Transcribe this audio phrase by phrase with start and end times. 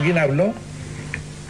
[0.00, 0.54] ¿Quién habló?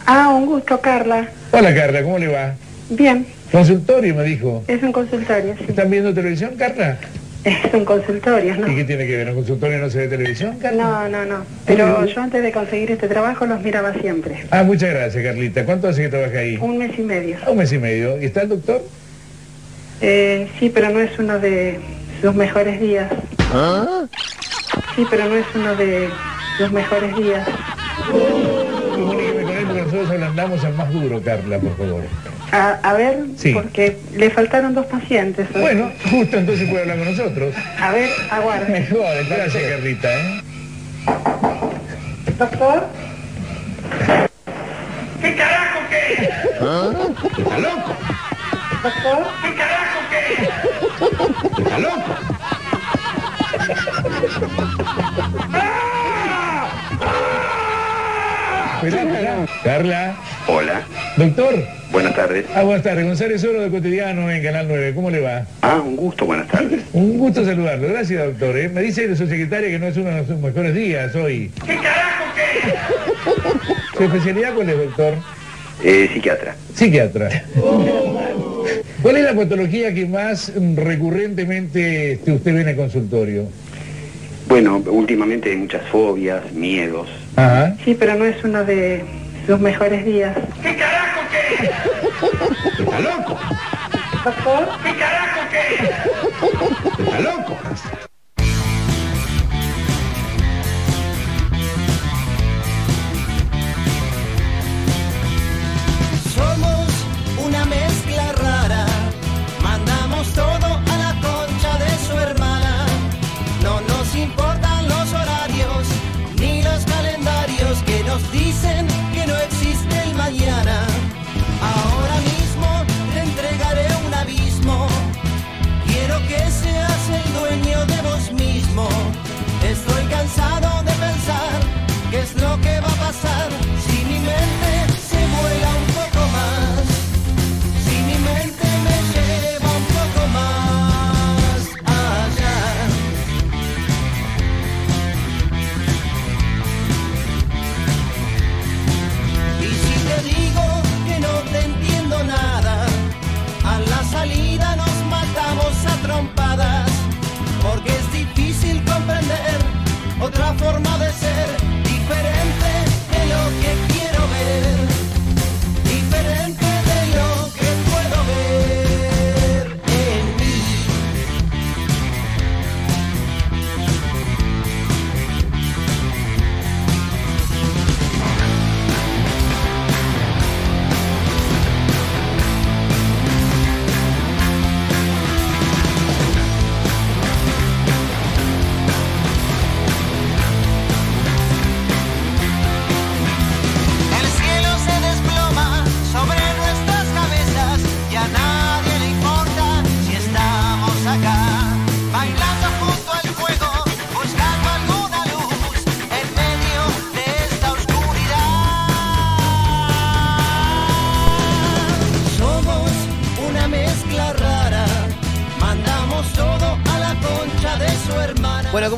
[0.05, 1.29] Ah, un gusto, Carla.
[1.51, 2.53] Hola Carla, ¿cómo le va?
[2.89, 4.63] Bien, Consultorio me dijo.
[4.67, 5.65] es un consultorio, sí.
[5.69, 6.97] ¿Están viendo televisión, Carla?
[7.45, 8.67] Es un consultorio, ¿no?
[8.69, 9.29] ¿Y qué tiene que ver?
[9.29, 10.83] ¿En consultorio no se ve televisión, Carla?
[10.83, 11.45] No, no, no.
[11.65, 14.43] Pero yo antes de conseguir este trabajo los miraba siempre.
[14.51, 15.63] Ah, muchas gracias, Carlita.
[15.65, 16.57] ¿Cuánto hace que trabaja ahí?
[16.61, 17.37] Un mes y medio.
[17.45, 18.21] Ah, un mes y medio.
[18.21, 18.83] ¿Y está el doctor?
[20.01, 21.79] Eh, sí, pero no es uno de
[22.21, 23.09] sus mejores días.
[24.95, 26.09] Sí, pero no es uno de
[26.57, 27.47] sus mejores días.
[28.95, 32.03] Comuníqueme con él porque nosotros ablandamos al más duro, Carla, por favor.
[32.51, 33.53] A, a ver, Sí.
[33.53, 35.47] porque le faltaron dos pacientes.
[35.55, 35.61] hoy.
[35.61, 37.55] Bueno, justo entonces puede hablar con nosotros.
[37.79, 38.71] A ver, aguarde.
[38.79, 40.41] Mejor, gracias, Carlita, ¿eh?
[42.37, 42.87] Doctor,
[45.21, 46.29] ¿Qué carajo qué?
[47.41, 47.95] ¿Está loco?
[48.83, 51.61] doctor, ¿Qué carajo qué?
[51.63, 52.01] ¿Está loco?
[58.83, 59.45] Esperá, esperá.
[59.63, 60.15] Carla,
[60.47, 60.81] Hola,
[61.15, 61.53] doctor.
[61.91, 62.45] buenas tardes.
[62.55, 63.05] Ah, buenas tardes.
[63.05, 64.93] González Oro de Cotidiano en Canal 9.
[64.95, 65.45] ¿Cómo le va?
[65.61, 66.81] Ah, un gusto, buenas tardes.
[66.93, 67.89] Un gusto saludarlo.
[67.89, 68.57] Gracias, doctor.
[68.57, 68.69] ¿eh?
[68.69, 71.51] Me dice su secretaria que no es uno de sus mejores días hoy.
[71.63, 73.97] ¿Qué carajo qué?
[73.97, 75.13] ¿Su especialidad cuál es, doctor?
[75.83, 76.55] Eh, psiquiatra.
[76.73, 77.43] Psiquiatra.
[79.03, 83.45] ¿Cuál es la patología que más recurrentemente este, usted ve en el consultorio?
[84.47, 87.07] Bueno, últimamente hay muchas fobias, miedos.
[87.35, 87.75] Ajá.
[87.83, 89.05] sí, pero no es uno de
[89.45, 90.35] sus mejores días.
[90.61, 92.83] ¿Qué carajo qué?
[92.83, 93.39] ¿Está loco?
[94.23, 97.03] Doctor, ¿Qué carajo qué?
[97.03, 97.57] ¿Está loco?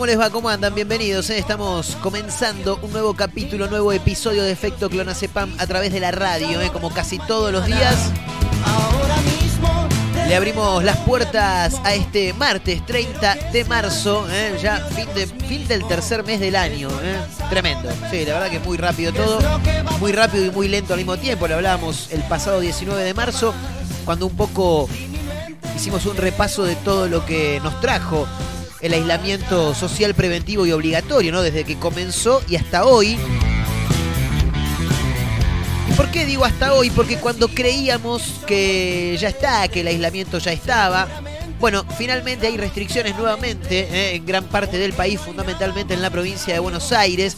[0.03, 0.29] ¿Cómo les va?
[0.31, 0.75] ¿Cómo andan?
[0.75, 1.29] Bienvenidos.
[1.29, 1.37] ¿eh?
[1.37, 6.59] Estamos comenzando un nuevo capítulo, nuevo episodio de Efecto Clonacepam a través de la radio,
[6.59, 6.71] ¿eh?
[6.73, 8.11] como casi todos los días.
[10.27, 14.57] Le abrimos las puertas a este martes 30 de marzo, ¿eh?
[14.61, 16.89] ya fin, de, fin del tercer mes del año.
[17.49, 17.89] Tremendo.
[18.11, 19.39] Sí, la verdad que muy rápido todo.
[20.01, 21.47] Muy rápido y muy lento al mismo tiempo.
[21.47, 23.53] Lo hablábamos el pasado 19 de marzo,
[24.03, 24.89] cuando un poco
[25.77, 28.27] hicimos un repaso de todo lo que nos trajo
[28.83, 31.41] el aislamiento social preventivo y obligatorio, ¿no?
[31.41, 33.17] Desde que comenzó y hasta hoy.
[35.89, 36.89] ¿Y por qué digo hasta hoy?
[36.89, 41.07] Porque cuando creíamos que ya está, que el aislamiento ya estaba,
[41.61, 44.15] bueno, finalmente hay restricciones nuevamente ¿eh?
[44.15, 47.37] en gran parte del país, fundamentalmente en la provincia de Buenos Aires.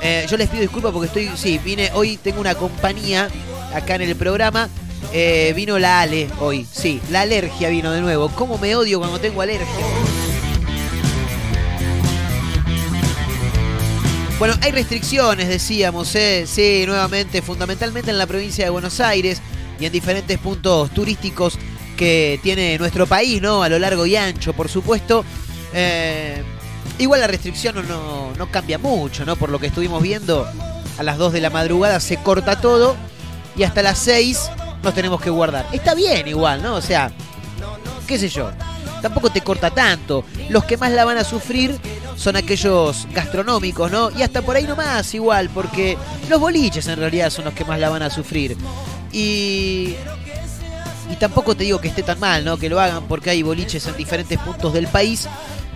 [0.00, 3.28] Eh, yo les pido disculpas porque estoy, sí, vine, hoy tengo una compañía
[3.74, 4.70] acá en el programa.
[5.12, 8.30] Eh, vino la Ale hoy, sí, la alergia vino de nuevo.
[8.30, 9.84] ¿Cómo me odio cuando tengo alergia?
[14.38, 16.44] Bueno, hay restricciones, decíamos, ¿eh?
[16.46, 19.40] sí, nuevamente, fundamentalmente en la provincia de Buenos Aires
[19.80, 21.58] y en diferentes puntos turísticos
[21.96, 23.62] que tiene nuestro país, ¿no?
[23.62, 25.24] A lo largo y ancho, por supuesto.
[25.72, 26.42] Eh,
[26.98, 29.36] igual la restricción no, no, no cambia mucho, ¿no?
[29.36, 30.46] Por lo que estuvimos viendo,
[30.98, 32.94] a las 2 de la madrugada se corta todo
[33.56, 34.50] y hasta las 6
[34.82, 35.66] nos tenemos que guardar.
[35.72, 36.74] Está bien igual, ¿no?
[36.74, 37.10] O sea,
[38.06, 38.50] qué sé yo.
[39.00, 40.24] Tampoco te corta tanto.
[40.50, 41.80] Los que más la van a sufrir
[42.16, 44.10] son aquellos gastronómicos, ¿no?
[44.10, 45.96] Y hasta por ahí nomás igual, porque
[46.28, 48.56] los boliches en realidad son los que más la van a sufrir.
[49.12, 49.94] Y
[51.10, 52.56] y tampoco te digo que esté tan mal, ¿no?
[52.56, 55.28] Que lo hagan porque hay boliches en diferentes puntos del país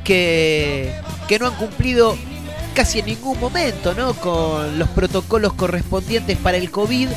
[0.04, 0.92] que,
[1.28, 2.16] que no han cumplido
[2.74, 4.14] casi en ningún momento, ¿no?
[4.14, 7.08] Con los protocolos correspondientes para el COVID.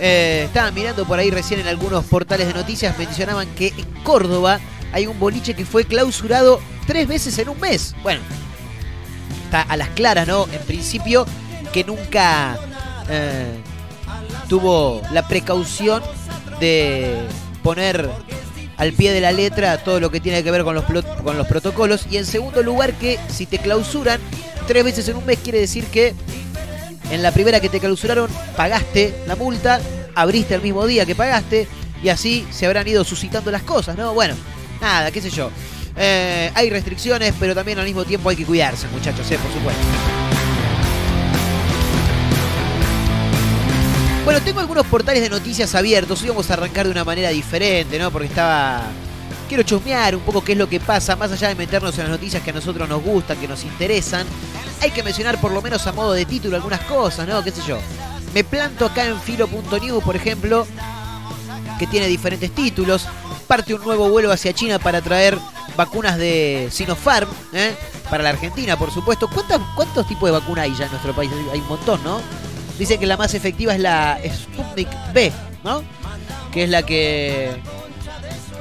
[0.00, 4.58] Eh, estaban mirando por ahí recién en algunos portales de noticias, mencionaban que en Córdoba
[4.92, 7.94] hay un boliche que fue clausurado tres veces en un mes.
[8.02, 8.20] Bueno,
[9.60, 10.46] a las claras, ¿no?
[10.52, 11.26] En principio,
[11.72, 12.58] que nunca
[13.08, 13.58] eh,
[14.48, 16.02] tuvo la precaución
[16.60, 17.16] de
[17.62, 18.08] poner
[18.76, 21.46] al pie de la letra todo lo que tiene que ver con los, con los
[21.46, 22.06] protocolos.
[22.10, 24.20] Y en segundo lugar, que si te clausuran
[24.66, 26.14] tres veces en un mes, quiere decir que
[27.10, 29.80] en la primera que te clausuraron pagaste la multa,
[30.14, 31.68] abriste el mismo día que pagaste
[32.02, 34.14] y así se habrán ido suscitando las cosas, ¿no?
[34.14, 34.34] Bueno,
[34.80, 35.50] nada, qué sé yo.
[35.96, 39.38] Eh, hay restricciones, pero también al mismo tiempo hay que cuidarse, muchachos, ¿eh?
[39.38, 39.82] por supuesto.
[44.24, 46.22] Bueno, tengo algunos portales de noticias abiertos.
[46.22, 48.10] Hoy vamos a arrancar de una manera diferente, ¿no?
[48.10, 48.82] Porque estaba.
[49.48, 52.12] Quiero chusmear un poco qué es lo que pasa, más allá de meternos en las
[52.12, 54.24] noticias que a nosotros nos gustan, que nos interesan.
[54.80, 57.42] Hay que mencionar por lo menos a modo de título algunas cosas, ¿no?
[57.42, 57.78] ¿Qué sé yo?
[58.32, 60.66] Me planto acá en filo.news, por ejemplo,
[61.78, 63.06] que tiene diferentes títulos.
[63.46, 65.36] Parte un nuevo vuelo hacia China para traer
[65.76, 67.74] vacunas de Sinopharm, ¿eh?
[68.10, 69.28] Para la Argentina, por supuesto.
[69.28, 71.30] ¿Cuántos, ¿Cuántos tipos de vacunas hay ya en nuestro país?
[71.52, 72.20] Hay un montón, ¿no?
[72.78, 75.32] Dicen que la más efectiva es la Sputnik B,
[75.64, 75.82] ¿no?
[76.52, 77.50] Que es la que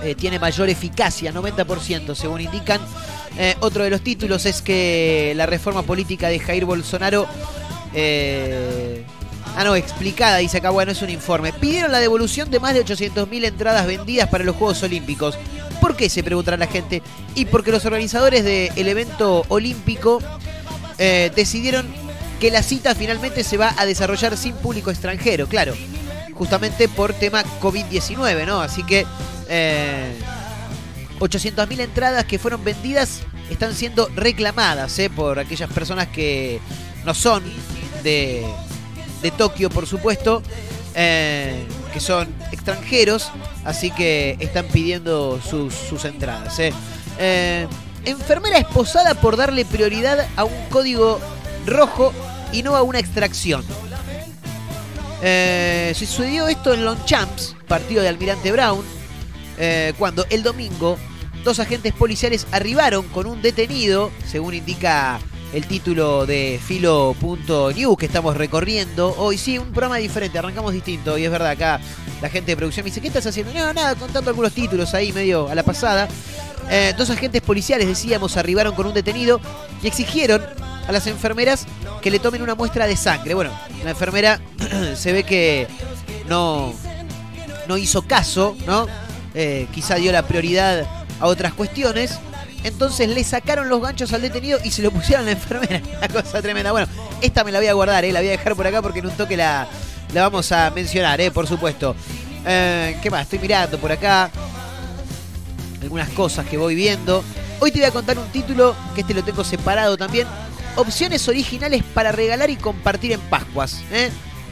[0.03, 2.81] eh, tiene mayor eficacia, 90% según indican.
[3.37, 7.27] Eh, otro de los títulos es que la reforma política de Jair Bolsonaro...
[7.93, 9.03] Eh,
[9.55, 11.53] ah, no, explicada, dice acá, bueno, es un informe.
[11.53, 15.37] Pidieron la devolución de más de 800.000 entradas vendidas para los Juegos Olímpicos.
[15.81, 16.09] ¿Por qué?
[16.09, 17.01] Se preguntará la gente.
[17.35, 20.21] Y porque los organizadores del evento olímpico
[21.35, 21.87] decidieron
[22.39, 25.73] que la cita finalmente se va a desarrollar sin público extranjero, claro,
[26.33, 28.61] justamente por tema COVID-19, ¿no?
[28.61, 29.05] Así que
[29.47, 30.15] eh,
[31.19, 33.19] 800.000 entradas que fueron vendidas
[33.51, 35.11] están siendo reclamadas ¿eh?
[35.11, 36.59] por aquellas personas que
[37.05, 37.43] no son
[38.01, 38.43] de,
[39.21, 40.41] de Tokio, por supuesto,
[40.95, 43.31] eh, que son extranjeros,
[43.65, 46.57] así que están pidiendo sus, entradas.
[46.59, 46.73] ¿eh?
[47.19, 47.67] Eh,
[48.05, 51.19] enfermera esposada por darle prioridad a un código
[51.65, 52.13] rojo
[52.51, 53.63] y no a una extracción.
[55.21, 58.83] Eh, sucedió esto en Longchamps, partido de Almirante Brown,
[59.57, 60.97] eh, cuando el domingo
[61.43, 65.19] dos agentes policiales arribaron con un detenido, según indica
[65.53, 69.13] el título de filo.news que estamos recorriendo.
[69.17, 71.17] Hoy sí, un programa diferente, arrancamos distinto.
[71.17, 71.79] Y es verdad, acá
[72.21, 73.53] la gente de producción me dice, ¿qué estás haciendo?
[73.53, 76.07] No, nada, contando algunos títulos ahí medio a la pasada.
[76.69, 79.41] Eh, dos agentes policiales, decíamos, arribaron con un detenido
[79.83, 80.41] y exigieron
[80.87, 81.65] a las enfermeras
[82.01, 83.33] que le tomen una muestra de sangre.
[83.33, 83.51] Bueno,
[83.83, 84.39] la enfermera
[84.95, 85.67] se ve que
[86.29, 86.73] no,
[87.67, 88.87] no hizo caso, ¿no?
[89.33, 90.85] Eh, quizá dio la prioridad
[91.19, 92.19] a otras cuestiones.
[92.63, 95.81] Entonces le sacaron los ganchos al detenido y se lo pusieron a la enfermera.
[95.97, 96.71] Una cosa tremenda.
[96.71, 96.87] Bueno,
[97.21, 98.11] esta me la voy a guardar, ¿eh?
[98.11, 99.67] la voy a dejar por acá porque en un toque la,
[100.13, 101.31] vamos a mencionar, ¿eh?
[101.31, 101.95] por supuesto.
[102.45, 103.23] Eh, ¿Qué más?
[103.23, 104.29] Estoy mirando por acá
[105.81, 107.23] algunas cosas que voy viendo.
[107.59, 110.27] Hoy te voy a contar un título que este lo tengo separado también
[110.75, 113.81] opciones originales para regalar y compartir en Pascuas.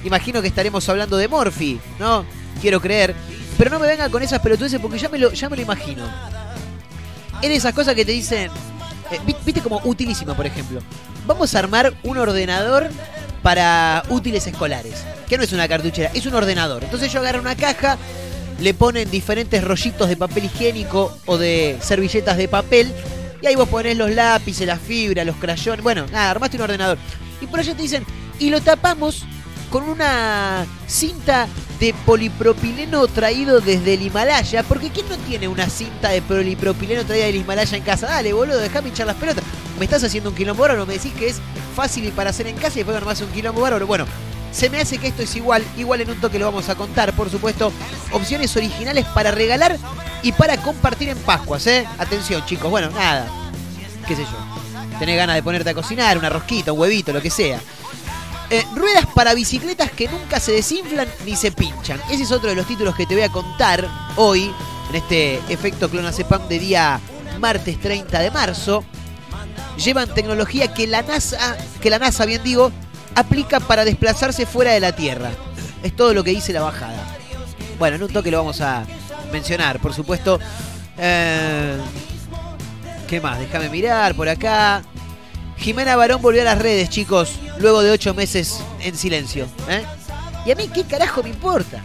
[0.04, 2.25] Imagino que estaremos hablando de Morphy, ¿no?
[2.62, 3.16] Quiero creer.
[3.58, 6.10] Pero no me vengan con esas pelotudeces porque ya me lo, ya me lo imagino.
[7.41, 8.51] Es de esas cosas que te dicen.
[9.12, 10.81] Eh, Viste como utilísima, por ejemplo.
[11.25, 12.89] Vamos a armar un ordenador
[13.41, 15.03] para útiles escolares.
[15.27, 16.84] Que no es una cartuchera, es un ordenador.
[16.84, 17.98] Entonces yo agarro una caja,
[18.60, 22.93] le ponen diferentes rollitos de papel higiénico o de servilletas de papel
[23.41, 25.84] y ahí vos ponés los lápices, las fibras, los crayones.
[25.84, 26.98] Bueno, nada, armaste un ordenador.
[27.41, 28.05] Y por allá te dicen,
[28.38, 29.24] y lo tapamos
[29.69, 31.48] con una cinta
[31.79, 34.63] de polipropileno traído desde el Himalaya.
[34.63, 38.07] Porque ¿quién no tiene una cinta de polipropileno traída del Himalaya en casa?
[38.07, 39.43] Dale, boludo, déjame hinchar las pelotas.
[39.77, 41.38] Me estás haciendo un quilombo bárbaro, me decís que es
[41.75, 43.88] fácil y para hacer en casa y después armás un quilombo bárbaro.
[43.88, 44.05] Bueno,
[44.51, 47.13] se me hace que esto es igual, igual en un toque lo vamos a contar,
[47.13, 47.71] por supuesto.
[48.12, 49.77] Opciones originales para regalar
[50.21, 51.88] y para compartir en Pascuas, ¿eh?
[51.98, 52.69] Atención, chicos.
[52.69, 53.27] Bueno, nada.
[54.07, 55.00] ¿Qué sé yo?
[55.00, 57.62] Tenés ganas de ponerte a cocinar, una rosquita, un huevito, lo que sea.
[58.51, 62.01] Eh, ruedas para bicicletas que nunca se desinflan ni se pinchan.
[62.10, 64.51] Ese es otro de los títulos que te voy a contar hoy,
[64.89, 67.00] en este efecto clonazepam de día
[67.39, 68.84] martes 30 de marzo.
[69.77, 72.72] Llevan tecnología que la NASA, que la NASA, bien digo,
[73.15, 75.29] aplica para desplazarse fuera de la Tierra.
[75.84, 77.18] Es todo lo que dice la bajada.
[77.77, 78.84] Bueno, en un toque lo vamos a
[79.32, 80.39] mencionar, por supuesto.
[80.98, 81.77] Eh,
[83.08, 83.39] ¿Qué más?
[83.39, 84.82] Déjame mirar por acá.
[85.60, 89.46] Jimena Barón volvió a las redes, chicos, luego de ocho meses en silencio.
[89.70, 89.84] ¿eh?
[90.46, 91.82] ¿Y a mí qué carajo me importa?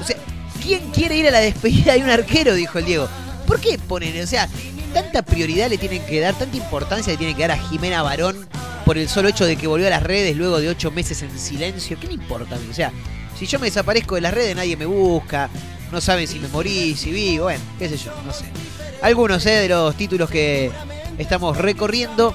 [0.00, 0.16] O sea,
[0.62, 2.54] ¿quién quiere ir a la despedida de un arquero?
[2.54, 3.08] Dijo el Diego.
[3.46, 4.48] ¿Por qué ponen, o sea,
[4.92, 8.46] tanta prioridad le tienen que dar, tanta importancia le tienen que dar a Jimena Barón
[8.84, 11.36] por el solo hecho de que volvió a las redes luego de ocho meses en
[11.38, 11.98] silencio?
[12.00, 12.68] ¿Qué me importa a mí?
[12.70, 12.92] O sea,
[13.36, 15.50] si yo me desaparezco de las redes nadie me busca,
[15.90, 18.44] no saben si me morí, si vivo, bueno, qué sé yo, no sé.
[19.02, 19.50] Algunos ¿eh?
[19.50, 20.70] de los títulos que
[21.18, 22.34] estamos recorriendo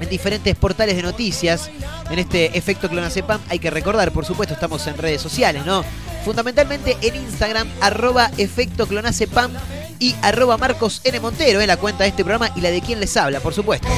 [0.00, 1.70] en diferentes portales de noticias.
[2.10, 5.84] En este efecto Clonacepam hay que recordar, por supuesto, estamos en redes sociales, ¿no?
[6.24, 9.52] Fundamentalmente en Instagram, arroba efecto Clonacepam
[9.98, 11.20] y arroba Marcos N.
[11.20, 13.88] Montero, en la cuenta de este programa y la de quien les habla, por supuesto.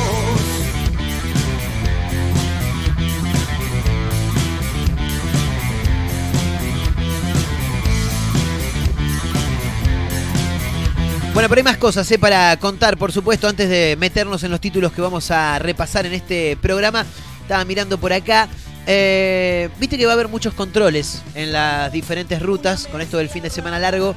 [11.42, 12.20] Bueno, pero hay más cosas ¿eh?
[12.20, 16.12] para contar, por supuesto, antes de meternos en los títulos que vamos a repasar en
[16.12, 17.04] este programa.
[17.40, 18.48] Estaba mirando por acá.
[18.86, 23.28] Eh, Viste que va a haber muchos controles en las diferentes rutas con esto del
[23.28, 24.14] fin de semana largo.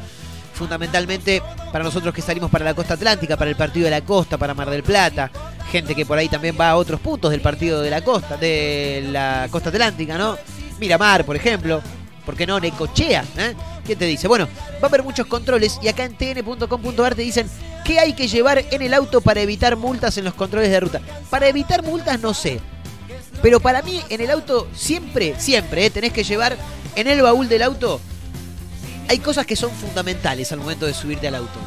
[0.54, 1.42] Fundamentalmente
[1.72, 4.54] para nosotros que salimos para la costa atlántica, para el partido de la costa, para
[4.54, 5.32] Mar del Plata.
[5.72, 9.04] Gente que por ahí también va a otros puntos del partido de la costa, de
[9.12, 10.38] la costa atlántica, ¿no?
[10.80, 11.82] Miramar, por ejemplo.
[12.24, 12.60] ¿Por qué no?
[12.60, 13.26] Necochea.
[13.38, 13.56] ¿eh?
[13.86, 14.28] ¿Quién te dice?
[14.28, 17.48] Bueno, va a haber muchos controles y acá en tn.com.ar te dicen
[17.84, 21.02] qué hay que llevar en el auto para evitar multas en los controles de ruta.
[21.30, 22.60] Para evitar multas no sé.
[23.44, 25.90] Pero para mí en el auto siempre, siempre, ¿eh?
[25.92, 26.58] tenés que llevar
[26.96, 28.02] en el baúl del auto.
[29.08, 31.60] Hay cosas que son fundamentales al momento de subirte al auto.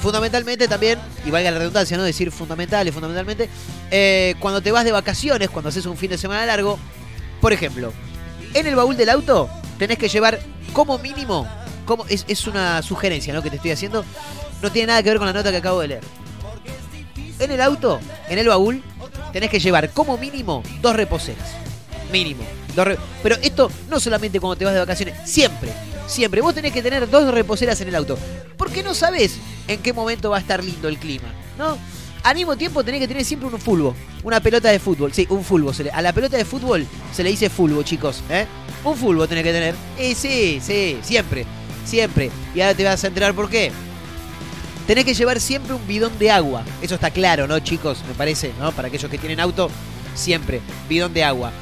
[0.00, 2.04] Fundamentalmente también, y valga la redundancia, ¿no?
[2.04, 3.50] Decir fundamentales, fundamentalmente,
[3.90, 6.78] eh, cuando te vas de vacaciones, cuando haces un fin de semana largo,
[7.40, 7.92] por ejemplo,
[8.54, 10.40] en el baúl del auto tenés que llevar
[10.72, 11.46] como mínimo,
[11.86, 13.42] como es, es una sugerencia ¿no?
[13.42, 14.04] que te estoy haciendo,
[14.62, 16.04] no tiene nada que ver con la nota que acabo de leer.
[17.38, 18.82] En el auto, en el baúl,
[19.32, 21.48] tenés que llevar como mínimo dos reposeras.
[22.12, 22.42] Mínimo.
[22.74, 22.88] Dos
[23.22, 25.72] Pero esto no solamente cuando te vas de vacaciones, siempre.
[26.06, 26.40] Siempre.
[26.40, 28.18] Vos tenés que tener dos reposeras en el auto.
[28.56, 29.36] Porque no sabés
[29.68, 31.28] en qué momento va a estar lindo el clima.
[31.58, 31.76] ¿No?
[32.22, 33.94] Al mismo tiempo tenés que tener siempre un fulbo.
[34.22, 35.12] Una pelota de fútbol.
[35.12, 35.72] Sí, un fulbo.
[35.72, 38.22] Se le- a la pelota de fútbol se le dice fulbo, chicos.
[38.28, 38.46] ¿eh?
[38.84, 39.74] Un fulbo tenés que tener.
[39.98, 41.46] Eh, sí, sí, siempre.
[41.84, 42.30] Siempre.
[42.54, 43.72] Y ahora te vas a enterar por qué.
[44.86, 46.64] Tenés que llevar siempre un bidón de agua.
[46.82, 48.02] Eso está claro, ¿no, chicos?
[48.08, 48.72] Me parece, ¿no?
[48.72, 49.70] Para aquellos que tienen auto,
[50.14, 51.52] siempre, bidón de agua.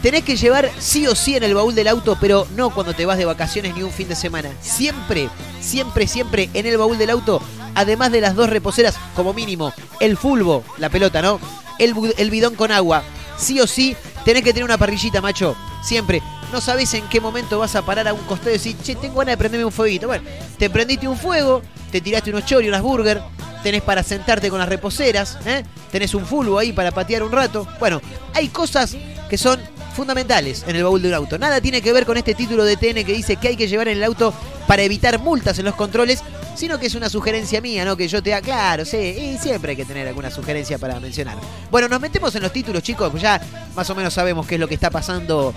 [0.00, 3.04] Tenés que llevar sí o sí en el baúl del auto, pero no cuando te
[3.06, 4.50] vas de vacaciones ni un fin de semana.
[4.60, 5.28] Siempre,
[5.60, 7.40] siempre, siempre en el baúl del auto,
[7.74, 11.40] además de las dos reposeras, como mínimo, el fulbo, la pelota, ¿no?
[11.78, 13.02] El, el bidón con agua.
[13.36, 15.56] Sí o sí, tenés que tener una parrillita, macho.
[15.82, 16.22] Siempre.
[16.52, 19.20] No sabés en qué momento vas a parar a un costado y decir, che, tengo
[19.20, 20.06] ganas de prenderme un fueguito.
[20.06, 20.22] Bueno,
[20.58, 23.22] te prendiste un fuego, te tiraste unos chori, unas burger,
[23.62, 25.64] tenés para sentarte con las reposeras, ¿eh?
[25.90, 27.66] tenés un fulbo ahí para patear un rato.
[27.80, 28.02] Bueno,
[28.34, 28.94] hay cosas
[29.30, 29.60] que son
[29.92, 31.38] fundamentales en el baúl de un auto.
[31.38, 33.88] Nada tiene que ver con este título de TN que dice que hay que llevar
[33.88, 34.34] en el auto
[34.66, 36.22] para evitar multas en los controles,
[36.54, 37.96] sino que es una sugerencia mía, ¿no?
[37.96, 41.36] Que yo te claro, sí, y siempre hay que tener alguna sugerencia para mencionar.
[41.70, 43.40] Bueno, nos metemos en los títulos, chicos, pues ya
[43.74, 45.54] más o menos sabemos qué es lo que está pasando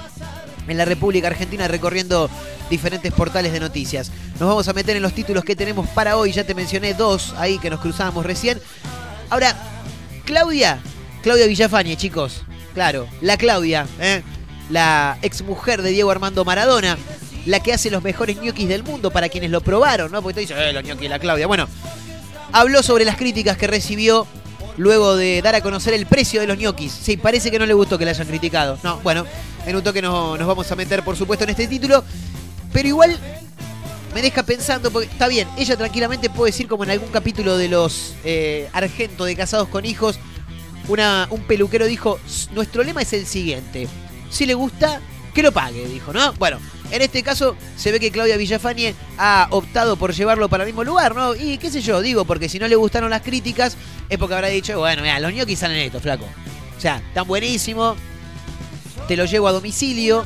[0.68, 2.30] en la República Argentina recorriendo
[2.70, 4.12] diferentes portales de noticias.
[4.40, 7.34] Nos vamos a meter en los títulos que tenemos para hoy, ya te mencioné dos
[7.38, 8.60] ahí que nos cruzábamos recién.
[9.30, 9.56] Ahora,
[10.26, 10.80] Claudia,
[11.22, 12.44] Claudia Villafañe, chicos,
[12.76, 14.22] claro, la Claudia, ¿eh?
[14.70, 16.98] la exmujer de Diego Armando Maradona,
[17.48, 20.22] la que hace los mejores ñoquis del mundo para quienes lo probaron, ¿no?
[20.22, 21.48] Porque te dice, eh, los ñoquis la Claudia.
[21.48, 21.68] Bueno,
[22.52, 24.28] habló sobre las críticas que recibió
[24.78, 26.92] luego de dar a conocer el precio de los ñoquis.
[26.92, 28.78] Sí, parece que no le gustó que la hayan criticado.
[28.84, 29.26] No, bueno,
[29.66, 32.04] en un toque nos, nos vamos a meter, por supuesto, en este título.
[32.74, 33.18] Pero igual
[34.16, 37.68] me deja pensando, porque está bien, ella tranquilamente puede decir como en algún capítulo de
[37.68, 40.20] los eh, Argento de Casados con Hijos,
[40.88, 42.20] un peluquero dijo,
[42.54, 43.88] nuestro lema es el siguiente,
[44.30, 45.02] si le gusta,
[45.34, 46.34] que lo pague, dijo, ¿no?
[46.34, 46.60] Bueno,
[46.92, 50.84] en este caso se ve que Claudia Villafañe ha optado por llevarlo para el mismo
[50.84, 51.36] lugar, ¿no?
[51.36, 53.76] Y qué sé yo, digo, porque si no le gustaron las críticas,
[54.10, 56.26] es porque habrá dicho, bueno, mira, los ñoquis salen esto, flaco.
[56.78, 57.96] O sea, tan buenísimo,
[59.08, 60.26] te lo llevo a domicilio,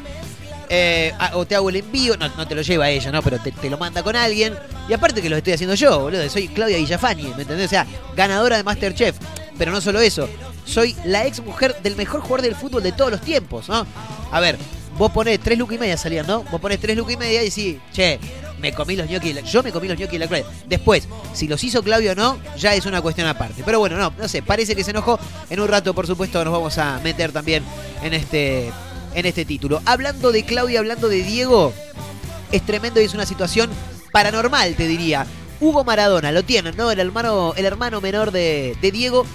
[0.72, 3.24] eh, o te hago el envío, no, te lo lleva ella, ¿no?
[3.24, 4.56] Pero te, te lo manda con alguien.
[4.88, 6.30] Y aparte que lo estoy haciendo yo, boludo.
[6.30, 7.66] Soy Claudia Villafañe, ¿me entendés?
[7.66, 9.16] O sea, ganadora de Masterchef.
[9.58, 10.30] Pero no solo eso,
[10.70, 13.86] soy la ex mujer del mejor jugador del fútbol de todos los tiempos, ¿no?
[14.32, 14.58] A ver,
[14.98, 16.44] vos ponés tres lucas y media salían, ¿no?
[16.52, 18.20] Vos ponés tres lucas y media y decís, che,
[18.60, 20.46] me comí los la- yo me comí los gnocchi de la Claudia.
[20.68, 23.64] Después, si los hizo Claudio o no, ya es una cuestión aparte.
[23.66, 25.18] Pero bueno, no, no sé, parece que se enojó.
[25.50, 27.64] En un rato, por supuesto, nos vamos a meter también
[28.04, 28.72] en este,
[29.16, 29.82] en este título.
[29.86, 31.74] Hablando de Claudia, hablando de Diego,
[32.52, 33.70] es tremendo y es una situación
[34.12, 35.26] paranormal, te diría.
[35.62, 36.90] Hugo Maradona, lo tienen, ¿no?
[36.92, 39.26] El hermano, el hermano menor de, de Diego,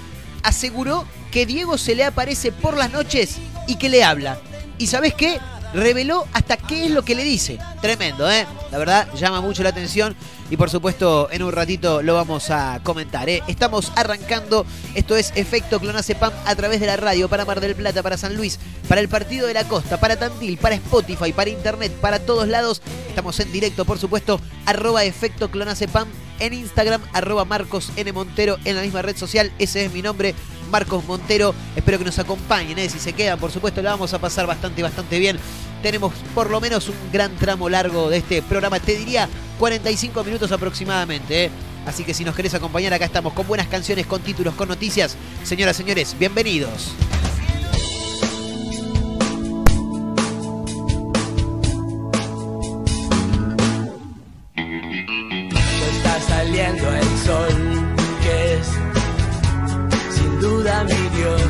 [0.42, 4.38] aseguró que Diego se le aparece por las noches y que le habla.
[4.78, 5.40] ¿Y sabes qué?
[5.74, 7.58] Reveló hasta qué es lo que le dice.
[7.82, 8.46] Tremendo, ¿eh?
[8.70, 10.14] La verdad, llama mucho la atención
[10.48, 13.42] y por supuesto en un ratito lo vamos a comentar, ¿eh?
[13.48, 14.64] Estamos arrancando,
[14.94, 18.36] esto es Efecto Clonacepam a través de la radio para Mar del Plata, para San
[18.36, 22.46] Luis, para el Partido de la Costa, para Tandil, para Spotify, para Internet, para todos
[22.46, 22.80] lados.
[23.08, 26.06] Estamos en directo, por supuesto, arroba Efecto Clonacepam
[26.38, 28.12] en Instagram, arroba Marcos N.
[28.12, 29.52] Montero en la misma red social.
[29.58, 30.34] Ese es mi nombre,
[30.70, 31.54] Marcos Montero.
[31.76, 32.88] Espero que nos acompañen, ¿eh?
[32.88, 35.38] si se quedan, por supuesto, la vamos a pasar bastante, bastante bien.
[35.82, 39.28] Tenemos por lo menos un gran tramo largo de este programa, te diría
[39.58, 41.46] 45 minutos aproximadamente.
[41.46, 41.50] ¿eh?
[41.86, 45.16] Así que si nos querés acompañar, acá estamos con buenas canciones, con títulos, con noticias.
[45.42, 46.94] Señoras, señores, bienvenidos.
[55.92, 58.93] está saliendo el sol, que es
[60.64, 61.42] duda mi Dios.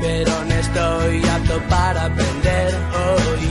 [0.00, 3.46] Pero no estoy apto para aprender hoy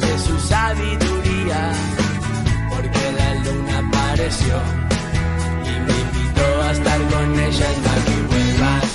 [0.00, 1.72] de su sabiduría,
[2.70, 4.54] porque la luna apareció
[5.64, 8.88] y me invitó a estar con ella en la que vuelvas.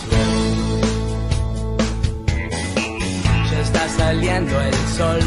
[3.52, 5.22] Ya está saliendo el sol,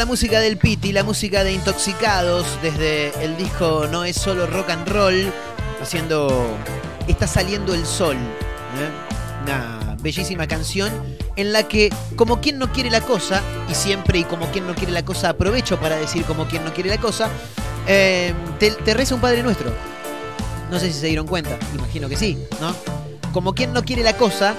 [0.00, 4.70] la música del Piti, la música de Intoxicados, desde el disco No es solo rock
[4.70, 5.30] and roll,
[5.78, 6.56] haciendo
[7.06, 8.16] Está saliendo el sol.
[8.16, 9.42] ¿eh?
[9.42, 10.90] Una bellísima canción
[11.36, 14.74] en la que, como quien no quiere la cosa, y siempre y como quien no
[14.74, 17.28] quiere la cosa, aprovecho para decir como quien no quiere la cosa,
[17.86, 19.70] eh, te, reza un Padre Nuestro.
[20.70, 22.74] No sé si se dieron cuenta, imagino que sí, ¿no?
[23.34, 24.54] Como quien no quiere la cosa,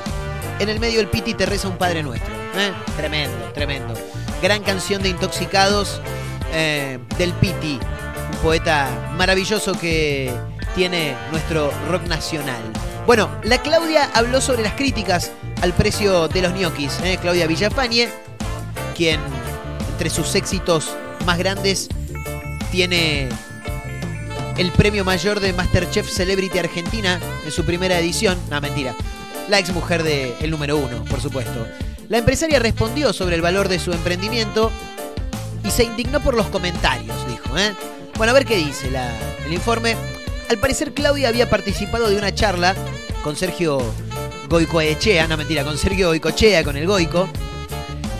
[0.60, 2.32] en el medio del Piti te reza un Padre Nuestro.
[2.32, 2.71] ¿eh?
[2.95, 3.95] Tremendo, tremendo.
[4.41, 6.01] Gran canción de Intoxicados
[6.54, 7.80] eh, del Piti,
[8.32, 10.34] un poeta maravilloso que
[10.73, 12.62] tiene nuestro rock nacional.
[13.06, 16.99] Bueno, la Claudia habló sobre las críticas al precio de los ñoquis.
[17.04, 17.19] ¿eh?
[17.21, 18.10] Claudia Villafañe,
[18.95, 19.19] quien
[19.91, 21.88] entre sus éxitos más grandes
[22.71, 23.30] tiene
[24.58, 28.39] el premio mayor de Masterchef Celebrity Argentina en su primera edición.
[28.49, 28.95] No, mentira.
[29.49, 31.67] La ex mujer del el número uno, por supuesto.
[32.12, 34.69] La empresaria respondió sobre el valor de su emprendimiento
[35.63, 37.58] y se indignó por los comentarios, dijo.
[37.58, 37.74] ¿eh?
[38.17, 38.89] Bueno, a ver qué dice
[39.45, 39.95] el informe.
[40.50, 42.76] Al parecer Claudia había participado de una charla
[43.24, 43.82] con Sergio
[44.50, 47.30] Goicoechea, no mentira, con Sergio Goicochea, con el Goico,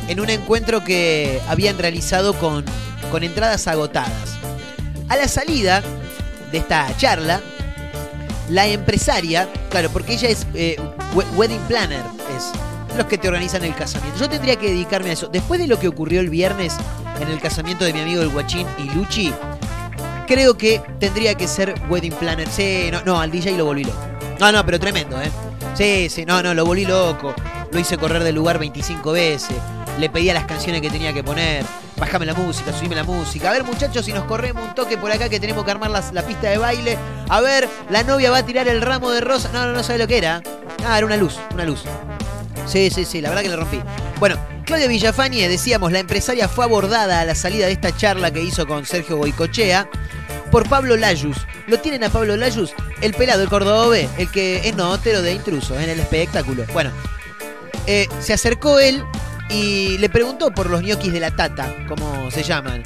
[0.08, 2.63] en un encuentro que habían realizado con,
[3.21, 4.38] entradas agotadas.
[5.10, 5.84] A la salida
[6.49, 7.41] de esta charla,
[8.49, 10.77] la empresaria, claro, porque ella es eh,
[11.13, 12.04] we- wedding planner,
[12.38, 12.54] es
[12.97, 14.19] los que te organizan el casamiento.
[14.19, 15.27] Yo tendría que dedicarme a eso.
[15.27, 16.75] Después de lo que ocurrió el viernes
[17.19, 19.34] en el casamiento de mi amigo el Guachín y Luchi,
[20.27, 22.47] creo que tendría que ser wedding planner.
[22.49, 23.99] Sí, no, no, al DJ lo volví loco.
[24.39, 25.32] No, no, pero tremendo, ¿eh?
[25.73, 27.34] Sí, sí, no, no, lo volví loco.
[27.71, 29.56] Lo hice correr del lugar 25 veces.
[29.99, 31.65] Le pedía las canciones que tenía que poner.
[31.97, 33.49] Bájame la música, subime la música.
[33.49, 36.21] A ver, muchachos, si nos corremos un toque por acá que tenemos que armar la,
[36.23, 36.97] pista de baile.
[37.30, 39.49] A ver, la novia va a tirar el ramo de rosa.
[39.54, 40.41] No, no, no sabe lo que era.
[40.86, 41.84] Ah, era una luz, una luz.
[42.65, 43.80] Sí, sí, sí, la verdad que le rompí.
[44.19, 48.41] Bueno, Claudia Villafañe, decíamos, la empresaria fue abordada a la salida de esta charla que
[48.41, 49.89] hizo con Sergio Goicochea
[50.52, 51.38] por Pablo Layus.
[51.67, 52.74] ¿Lo tienen a Pablo Layus?
[53.02, 56.65] El pelado, el cordobés, el que es notero de intruso en el espectáculo.
[56.74, 56.91] Bueno,
[57.88, 59.04] eh, se acercó él
[59.50, 62.84] y le preguntó por los ñoquis de la tata, como se llaman.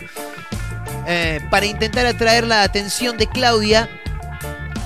[1.08, 3.90] Eh, para intentar atraer la atención de Claudia,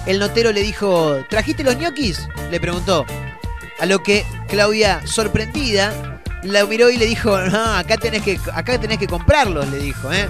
[0.05, 2.27] el notero le dijo, ¿trajiste los ñoquis?
[2.51, 3.05] Le preguntó.
[3.79, 8.79] A lo que Claudia, sorprendida, la miró y le dijo, no, acá tenés que, acá
[8.79, 10.27] tenés que comprarlos, le dijo, ¿eh?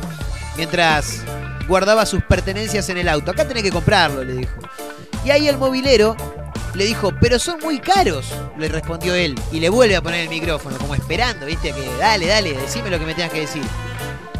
[0.57, 1.23] Mientras
[1.67, 3.31] guardaba sus pertenencias en el auto.
[3.31, 4.59] Acá tenés que comprarlos, le dijo.
[5.23, 6.17] Y ahí el movilero
[6.73, 9.39] le dijo, pero son muy caros, le respondió él.
[9.51, 12.99] Y le vuelve a poner el micrófono, como esperando, viste, que dale, dale, decime lo
[12.99, 13.63] que me tengas que decir.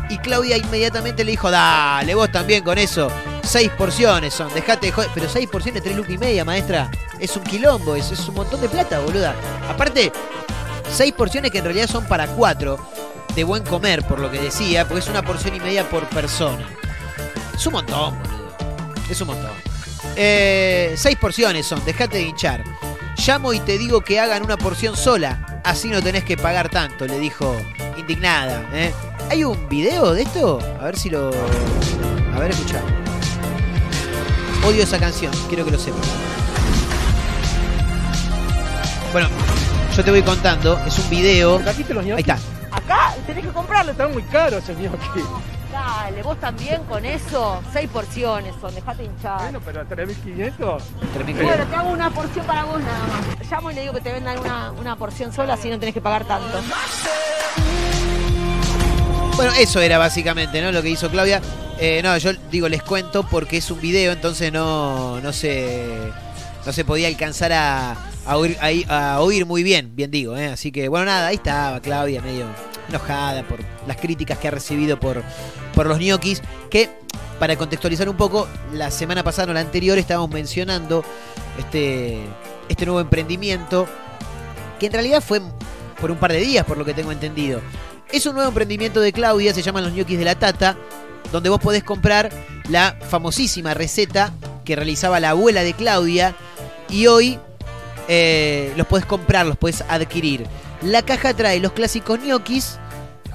[0.10, 3.12] Y Claudia inmediatamente le dijo, dale, vos también con eso.
[3.44, 5.12] Seis porciones son, dejate de joder.
[5.14, 6.90] Pero seis porciones, tres lucas y media, maestra.
[7.20, 9.36] Es un quilombo, es, un montón de plata, boluda.
[9.70, 10.12] Aparte,
[10.92, 12.80] seis porciones que en realidad son para cuatro.
[13.36, 16.68] De buen comer, por lo que decía, porque es una porción y media por persona.
[17.54, 18.56] Es un montón, boludo.
[19.10, 19.52] Es un montón.
[20.16, 22.64] Eh, seis porciones son, dejate de hinchar.
[23.16, 25.62] Llamo y te digo que hagan una porción sola.
[25.64, 27.56] Así no tenés que pagar tanto, le dijo
[27.98, 28.68] indignada.
[28.74, 28.94] ¿eh?
[29.30, 30.60] ¿Hay un video de esto?
[30.82, 31.30] A ver si lo.
[32.36, 32.82] A ver, escuchá.
[34.66, 36.02] Odio esa canción, quiero que lo sepas.
[39.12, 39.28] Bueno,
[39.96, 41.60] yo te voy contando, es un video.
[41.60, 42.40] ¿Trajiste los Ahí está.
[42.72, 45.24] Acá tenés que comprarlo, están muy caros esos ñoquis.
[45.72, 47.62] Dale, vos también con eso.
[47.72, 49.42] Seis porciones son, dejate hinchar.
[49.42, 50.82] Bueno, pero 3.500.
[51.14, 51.44] Termino.
[51.44, 53.52] Bueno, te hago una porción para vos nada más.
[53.52, 56.02] Llamo y le digo que te vendan una, una porción sola, así no tenés que
[56.02, 56.60] pagar tanto.
[59.40, 60.70] Bueno, eso era básicamente, ¿no?
[60.74, 61.42] Lo que hizo Claudia.
[61.80, 65.88] Eh, no, yo digo, les cuento porque es un video, entonces no, no se.
[66.66, 67.96] No se podía alcanzar a,
[69.22, 70.48] oír muy bien, bien digo, ¿eh?
[70.48, 72.48] Así que, bueno, nada, ahí estaba Claudia medio
[72.90, 75.24] enojada por las críticas que ha recibido por,
[75.74, 76.42] por los ñoquis.
[76.70, 76.90] Que,
[77.40, 81.06] para contextualizar un poco, la semana pasada o la anterior estábamos mencionando
[81.58, 82.20] este,
[82.68, 83.88] este nuevo emprendimiento.
[84.82, 85.40] Que en realidad fue
[86.02, 87.62] por un par de días, por lo que tengo entendido.
[88.12, 90.76] Es un nuevo emprendimiento de Claudia, se llaman los ñoquis de la tata,
[91.32, 92.32] donde vos podés comprar
[92.68, 94.34] la famosísima receta
[94.66, 96.36] que realizaba la abuela de Claudia
[96.90, 97.40] y hoy
[98.08, 100.48] eh, los podés comprar, los podés adquirir.
[100.82, 102.80] La caja trae los clásicos ñoquis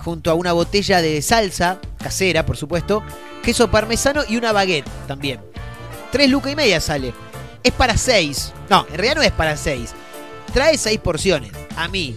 [0.05, 3.05] junto a una botella de salsa casera, por supuesto,
[3.45, 5.41] queso parmesano y una baguette también.
[6.11, 7.15] Tres lucas y media sale.
[7.63, 8.53] Es para seis.
[8.69, 9.93] No, en realidad no es para seis.
[10.53, 11.53] Trae seis porciones.
[11.77, 12.17] A mí,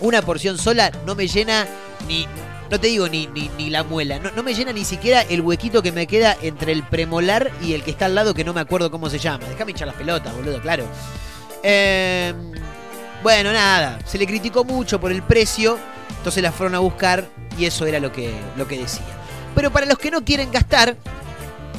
[0.00, 1.66] una porción sola no me llena
[2.06, 2.26] ni.
[2.70, 4.18] No te digo ni, ni, ni la muela.
[4.18, 7.72] No, no me llena ni siquiera el huequito que me queda entre el premolar y
[7.72, 9.44] el que está al lado que no me acuerdo cómo se llama.
[9.48, 10.84] Déjame echar las pelotas, boludo, claro.
[11.62, 12.32] Eh,
[13.22, 13.98] bueno, nada.
[14.06, 15.78] Se le criticó mucho por el precio.
[16.16, 17.26] Entonces las fueron a buscar
[17.58, 19.04] y eso era lo que, lo que decía.
[19.54, 20.96] Pero para los que no quieren gastar,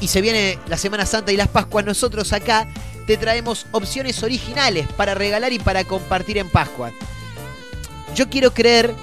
[0.01, 2.67] y se viene la Semana Santa y las Pascuas, nosotros acá
[3.05, 6.91] te traemos opciones originales para regalar y para compartir en Pascua.
[8.15, 8.93] Yo quiero creer,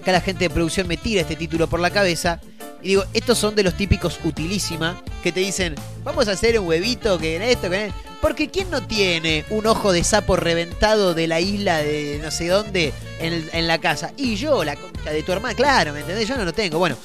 [0.00, 2.40] acá la gente de producción me tira este título por la cabeza,
[2.82, 6.66] y digo, estos son de los típicos utilísima, que te dicen, vamos a hacer un
[6.66, 7.98] huevito que en esto, que en esto.
[8.20, 12.48] Porque ¿quién no tiene un ojo de sapo reventado de la isla de no sé
[12.48, 14.12] dónde en, la casa?
[14.16, 16.28] Y yo, la concha de tu hermana, claro, ¿me entendés?
[16.28, 16.78] Yo no lo tengo.
[16.78, 16.96] Bueno,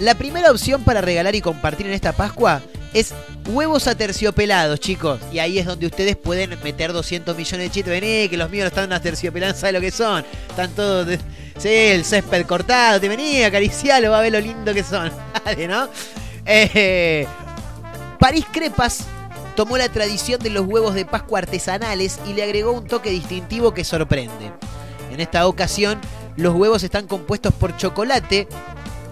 [0.00, 3.14] la primera opción para regalar y compartir en esta Pascua es
[3.46, 5.20] huevos aterciopelados, chicos.
[5.32, 8.00] Y ahí es donde ustedes pueden meter 200 millones de chistes.
[8.00, 10.24] Vení, que los míos están aterciopelados, ¿sabes lo que son?
[10.48, 11.06] Están todos...
[11.06, 11.18] de-
[11.58, 15.12] Sí, el césped cortado, te vení, acaricialo, va a ver lo lindo que son.
[15.68, 15.88] ¿no?
[16.44, 17.26] Eh,
[18.18, 19.04] París Crepas
[19.54, 23.72] tomó la tradición de los huevos de Pascua artesanales y le agregó un toque distintivo
[23.72, 24.52] que sorprende.
[25.12, 26.00] En esta ocasión,
[26.36, 28.48] los huevos están compuestos por chocolate,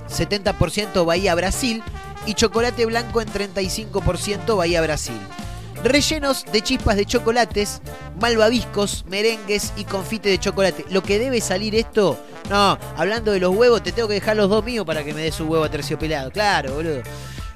[0.08, 1.82] 70% Bahía Brasil,
[2.26, 5.18] y chocolate blanco en 35% Bahía Brasil.
[5.84, 7.82] Rellenos de chispas de chocolates,
[8.20, 10.84] malvaviscos, merengues y confite de chocolate.
[10.90, 12.18] Lo que debe salir esto,
[12.48, 15.22] no, hablando de los huevos, te tengo que dejar los dos míos para que me
[15.22, 16.30] des un huevo aterciopelado.
[16.30, 17.02] Claro, boludo.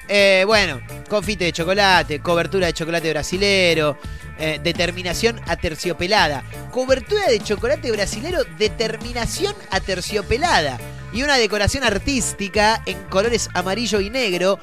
[0.08, 3.96] Eh, bueno, confite de chocolate, cobertura de chocolate brasilero,
[4.38, 6.42] eh, determinación aterciopelada.
[6.72, 10.78] Cobertura de chocolate brasilero, determinación aterciopelada.
[11.12, 14.58] Y una decoración artística en colores amarillo y negro,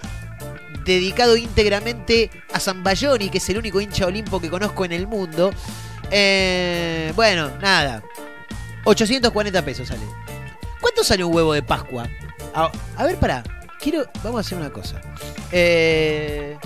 [0.83, 5.51] dedicado íntegramente a Zambayoni, que es el único hincha olimpo que conozco en el mundo.
[6.11, 8.03] Eh, bueno, nada.
[8.85, 10.01] 840 pesos sale.
[10.81, 12.07] ¿Cuánto sale un huevo de Pascua?
[12.53, 13.43] A, ver, pará.
[13.79, 14.05] Quiero.
[14.23, 15.01] Vamos a hacer una cosa.
[15.51, 16.57] Eh.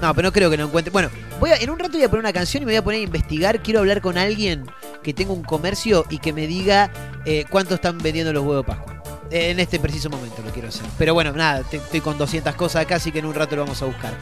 [0.00, 0.90] No, pero no creo que lo encuentre.
[0.92, 2.84] Bueno, voy a, en un rato voy a poner una canción y me voy a
[2.84, 3.62] poner a investigar.
[3.62, 4.64] Quiero hablar con alguien
[5.02, 6.90] que tenga un comercio y que me diga
[7.24, 8.97] eh, cuánto están vendiendo los huevos de Pascua.
[9.30, 10.86] En este preciso momento lo quiero hacer.
[10.96, 13.80] Pero bueno, nada, estoy con 200 cosas acá, así que en un rato lo vamos
[13.82, 14.14] a buscar.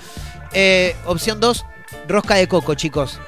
[0.53, 1.65] Eh, opción 2,
[2.09, 3.21] rosca de coco, chicos.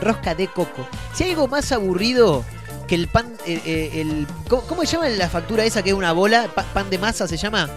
[0.00, 0.86] Rosca de coco.
[1.14, 2.44] Si hay algo más aburrido
[2.86, 3.32] que el pan.
[3.46, 6.48] eh, eh, el, ¿cómo, se llama la factura esa que es una bola?
[6.54, 7.68] Pa- ¿Pan de masa se llama?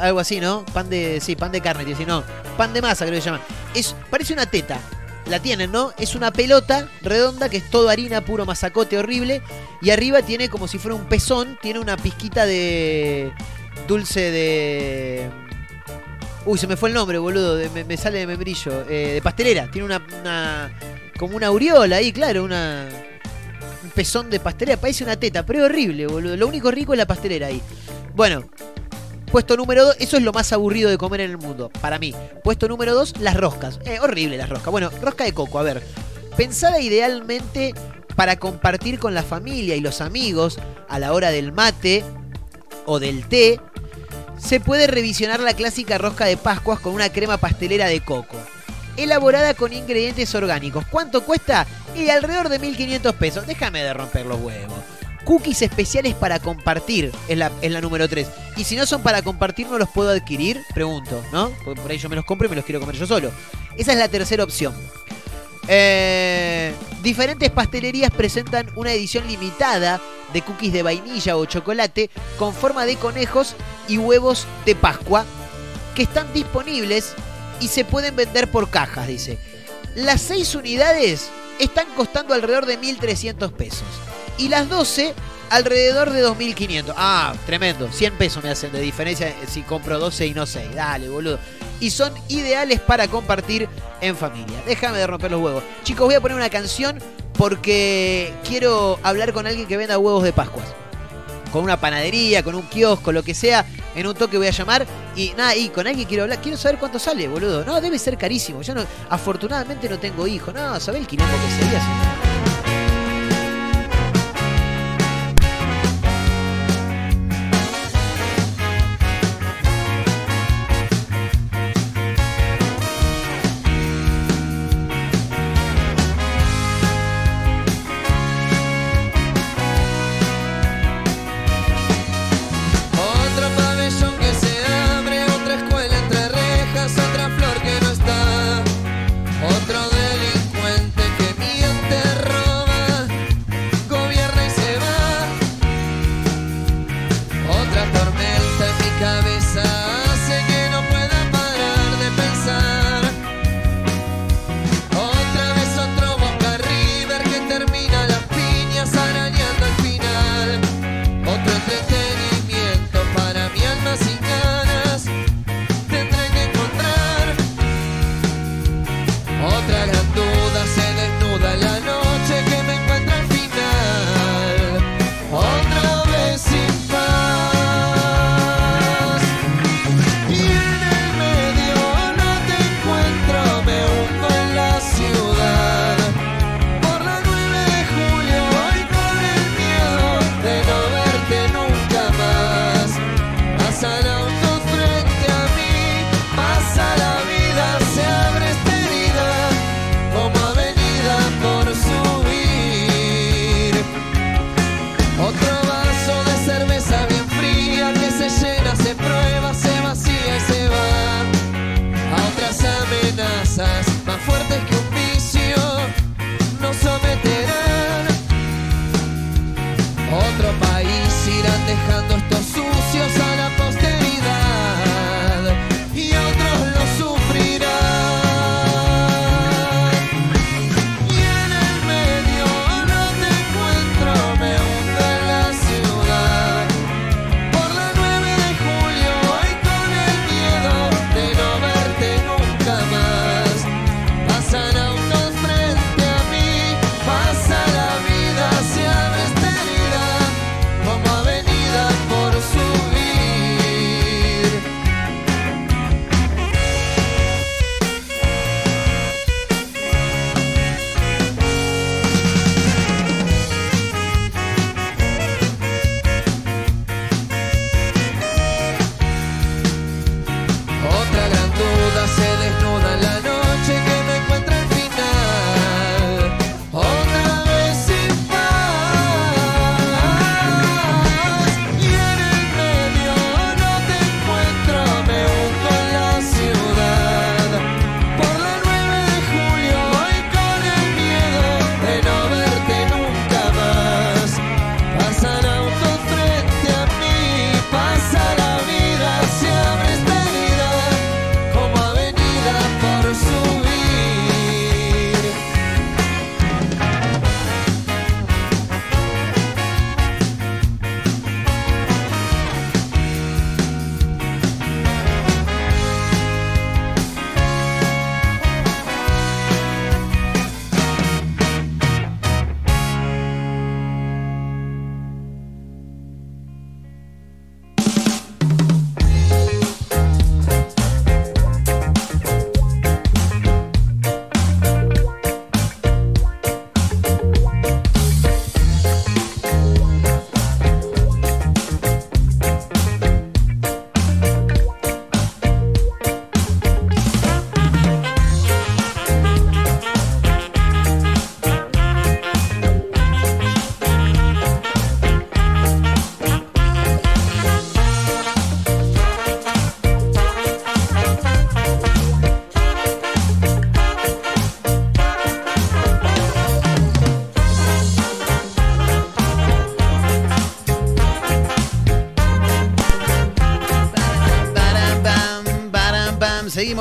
[0.00, 0.64] Algo así, ¿no?
[0.66, 1.18] Pan de.
[1.20, 2.22] Sí, pan de carne, sí, no.
[2.58, 3.40] Pan de masa creo que se llama.
[3.74, 4.78] Es, parece una teta.
[5.26, 5.92] La tienen, ¿no?
[5.98, 9.40] Es una pelota redonda que es todo harina, puro masacote horrible.
[9.80, 13.32] Y arriba tiene como si fuera un pezón, tiene una pizquita de.
[13.88, 15.30] dulce de.
[16.44, 17.54] Uy, se me fue el nombre, boludo.
[17.56, 18.84] de- me, sale de membrillo.
[18.88, 19.70] Eh, de pastelera.
[19.70, 20.72] Tiene una, una-
[21.18, 22.88] como una aureola ahí, claro, una.
[23.84, 24.80] Un pezón de pastelera.
[24.80, 26.36] Parece una teta, pero es horrible, boludo.
[26.36, 27.62] Lo único rico es la pastelera ahí.
[28.14, 28.44] Bueno,
[29.32, 32.14] Puesto número 2, eso es lo más aburrido de comer en el mundo, para mí.
[32.44, 33.80] Puesto número 2, las roscas.
[33.86, 34.70] Eh, horrible las roscas.
[34.70, 35.82] Bueno, rosca de coco, a ver.
[36.36, 37.72] Pensada idealmente
[38.14, 42.04] para compartir con la familia y los amigos a la hora del mate
[42.84, 43.58] o del té,
[44.36, 48.36] se puede revisionar la clásica rosca de Pascuas con una crema pastelera de coco.
[48.98, 50.84] Elaborada con ingredientes orgánicos.
[50.90, 51.66] ¿Cuánto cuesta?
[51.96, 53.46] Y alrededor de 1500 pesos.
[53.46, 54.78] Déjame de romper los huevos.
[55.24, 58.28] Cookies especiales para compartir es la, es la número 3.
[58.56, 60.60] Y si no son para compartir, ¿no los puedo adquirir?
[60.74, 61.50] Pregunto, ¿no?
[61.64, 63.30] Por ahí yo me los compro y me los quiero comer yo solo.
[63.76, 64.74] Esa es la tercera opción.
[65.68, 70.00] Eh, diferentes pastelerías presentan una edición limitada
[70.32, 73.54] de cookies de vainilla o chocolate con forma de conejos
[73.86, 75.24] y huevos de Pascua
[75.94, 77.14] que están disponibles
[77.60, 79.38] y se pueden vender por cajas, dice.
[79.94, 83.84] Las 6 unidades están costando alrededor de 1.300 pesos
[84.38, 85.14] y las 12
[85.50, 86.94] alrededor de 2.500.
[86.96, 87.90] Ah, tremendo.
[87.92, 90.74] 100 pesos me hacen de diferencia si compro 12 y no 6.
[90.74, 91.38] Dale, boludo.
[91.80, 93.68] Y son ideales para compartir
[94.00, 94.62] en familia.
[94.66, 95.62] Déjame de romper los huevos.
[95.82, 96.98] Chicos, voy a poner una canción
[97.36, 100.66] porque quiero hablar con alguien que venda huevos de Pascuas.
[101.52, 103.66] Con una panadería, con un kiosco, lo que sea.
[103.94, 104.86] En un toque voy a llamar.
[105.16, 106.40] Y nada, y con alguien quiero hablar.
[106.40, 107.62] Quiero saber cuánto sale, boludo.
[107.64, 108.62] No, debe ser carísimo.
[108.62, 110.54] Yo no, afortunadamente no tengo hijos.
[110.54, 111.80] No, ¿sabés el quilombo que sería?
[111.80, 112.31] si-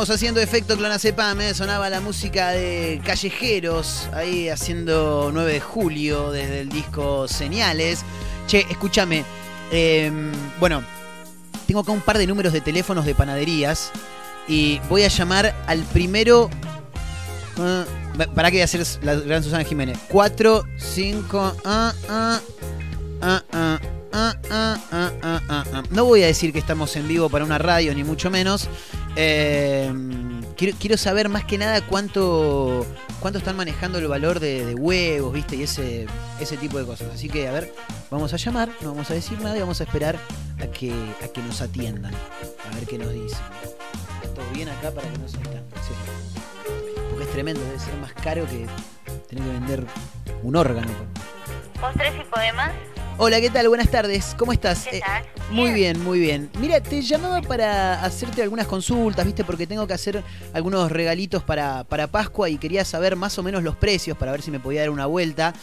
[0.10, 1.54] Haciendo efecto clonazepam, ¿eh?
[1.54, 8.04] sonaba la música de Callejeros, ahí haciendo 9 de julio desde el disco Señales.
[8.48, 9.24] Che, escúchame,
[9.72, 10.84] em, bueno,
[11.68, 13.92] tengo acá un par de números de teléfonos de panaderías
[14.48, 16.50] y voy a llamar al primero...
[17.60, 17.86] Ah,
[18.34, 20.00] ¿Para qué voy a hacer la gran Susana Jiménez?
[20.10, 22.42] 4, 5, ah ah,
[23.22, 25.84] ah, ah, ah, ah.
[25.92, 28.68] No voy a decir que estamos en vivo para una radio, ni mucho menos,
[29.16, 29.92] eh,
[30.56, 32.86] quiero, quiero saber más que nada cuánto,
[33.20, 35.56] cuánto están manejando el valor de, huevos, ¿viste?
[35.56, 36.08] Y ese,
[36.40, 37.10] ese tipo de cosas.
[37.14, 37.74] Así que, a ver,
[38.10, 40.18] vamos a llamar, no vamos a decir nada y vamos a esperar
[40.62, 40.94] a que,
[41.24, 42.14] a que nos atiendan.
[42.14, 43.40] A ver qué nos dicen.
[44.36, 45.64] ¿Todo bien acá para que nos atiendan?
[45.82, 45.94] Sí.
[47.10, 48.68] Porque es tremendo, debe ser más caro que
[49.28, 49.86] tener que vender
[50.44, 50.92] un órgano.
[51.80, 52.72] ¿Postres y poemas?
[53.18, 53.68] Hola, ¿qué tal?
[53.68, 54.36] Buenas tardes.
[54.38, 54.88] ¿Cómo estás?
[54.88, 55.02] ¿Qué Eh,
[55.52, 56.50] muy bien, muy bien.
[56.60, 59.44] Mira, te llamaba para hacerte algunas consultas, ¿viste?
[59.44, 63.62] Porque tengo que hacer algunos regalitos para, para Pascua y quería saber más o menos
[63.62, 65.54] los precios para ver si me podía dar una vuelta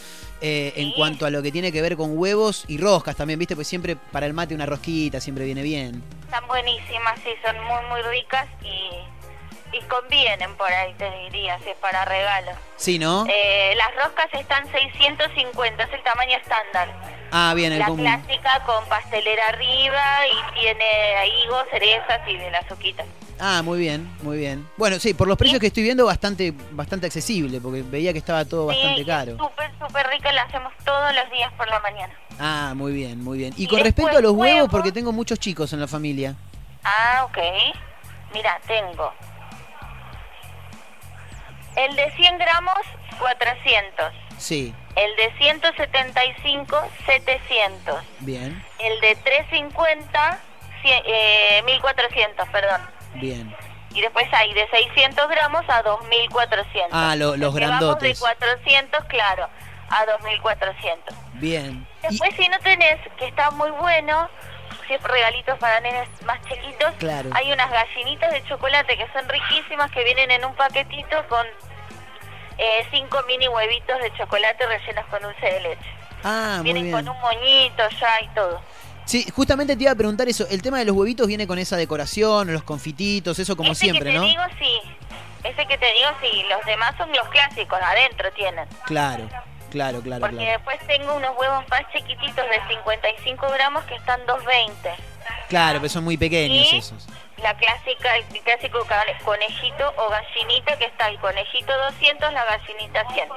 [0.41, 3.55] eh, en cuanto a lo que tiene que ver con huevos y roscas también, ¿viste?
[3.55, 6.01] Pues siempre para el mate una rosquita siempre viene bien.
[6.25, 9.18] Están buenísimas, sí, son muy, muy ricas y,
[9.71, 12.51] y convienen por ahí, te diría, si es para regalo.
[12.77, 13.25] Sí, ¿no?
[13.29, 16.89] Eh, las roscas están 650, es el tamaño estándar.
[17.31, 18.01] ah, bien, el La común.
[18.05, 23.05] clásica con pastelera arriba y tiene higos, cerezas y de las azuquitas.
[23.41, 24.67] Ah, muy bien, muy bien.
[24.75, 28.43] Bueno, sí, por los precios que estoy viendo, bastante, bastante accesible, porque veía que estaba
[28.45, 29.37] todo bastante caro.
[29.37, 32.13] súper, súper rica, la hacemos todos los días por la mañana.
[32.37, 33.53] Ah, muy bien, muy bien.
[33.55, 34.69] Y Y con respecto a los huevos, huevos.
[34.71, 36.35] porque tengo muchos chicos en la familia.
[36.83, 37.37] Ah, ok.
[38.33, 39.13] Mira, tengo
[41.85, 42.75] el de 100 gramos,
[43.19, 44.13] 400.
[44.37, 48.03] Sí, El de 175, 700.
[48.19, 50.39] bien, El de 350,
[50.81, 52.81] cien- eh, 1400, perdón.
[53.15, 53.55] bien.
[53.91, 56.89] Y después hay de 600 gramos a 2400.
[56.93, 58.19] Ah, lo- los Que vamos grandotes.
[58.19, 59.49] de 400, claro,
[59.89, 61.15] a 2400.
[61.33, 61.87] Bien.
[62.03, 64.29] Y- Después, si no tenés, que está muy bueno,
[64.97, 67.29] regalitos para nenes más chiquitos, Claro.
[67.33, 71.45] hay unas gallinitas de chocolate que son riquísimas, que vienen en un paquetito con
[72.57, 75.89] eh, cinco mini huevitos de chocolate rellenos con dulce de leche.
[76.23, 76.95] ah, muy vienen bien.
[76.95, 78.61] con un moñito ya y todo.
[79.05, 80.45] Sí, justamente te iba a preguntar eso.
[80.51, 84.11] El tema de los huevitos viene con esa decoración, los confititos, eso como Ese siempre,
[84.11, 84.23] que te ¿no?
[84.25, 84.81] digo, sí.
[85.43, 86.43] Ese que te digo, sí.
[86.49, 88.67] Los demás son los clásicos, adentro tienen.
[88.85, 89.27] Claro,
[89.69, 90.51] claro, claro, Porque claro.
[90.51, 94.89] después tengo unos huevos más chiquititos de 55 gramos que están 220.
[95.47, 97.07] Claro, pero son muy pequeños Y esos.
[97.41, 98.79] la clásica, el clásico
[99.23, 103.29] conejito o gallinita que está el conejito 200, la gallinita 100.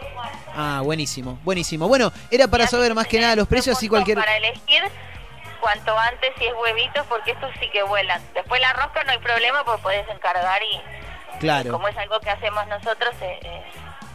[0.57, 1.89] Ah, buenísimo, buenísimo.
[1.89, 4.19] Bueno, era para saber más que nada los precios y cualquier...
[4.19, 4.83] Para elegir
[5.61, 8.21] cuanto antes si es huevitos, porque estos sí que vuelan.
[8.35, 10.81] Después la rosca no hay problema, porque puedes encargar y
[11.39, 11.73] Claro.
[11.73, 13.63] como es algo que hacemos nosotros, eh, eh,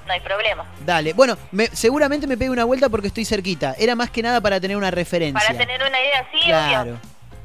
[0.08, 0.66] no hay problema.
[0.86, 1.14] Dale.
[1.14, 3.76] Bueno, me- seguramente me pegue una vuelta porque estoy cerquita.
[3.78, 5.40] Era más que nada para tener una referencia.
[5.46, 6.82] Para tener una idea, sí, Claro.
[6.82, 7.00] obvio.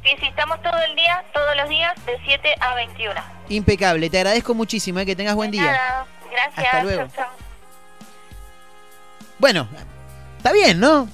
[0.04, 3.20] Sí, sí, estamos todo el día, todos los días, de 7 a 21.
[3.50, 4.10] Impecable.
[4.10, 5.62] Te agradezco muchísimo, eh, que tengas buen día.
[5.62, 6.64] Nada, gracias.
[6.66, 7.02] Hasta luego.
[7.02, 7.26] chau, chau.
[9.38, 9.68] Bueno,
[10.38, 11.08] está bien, ¿no?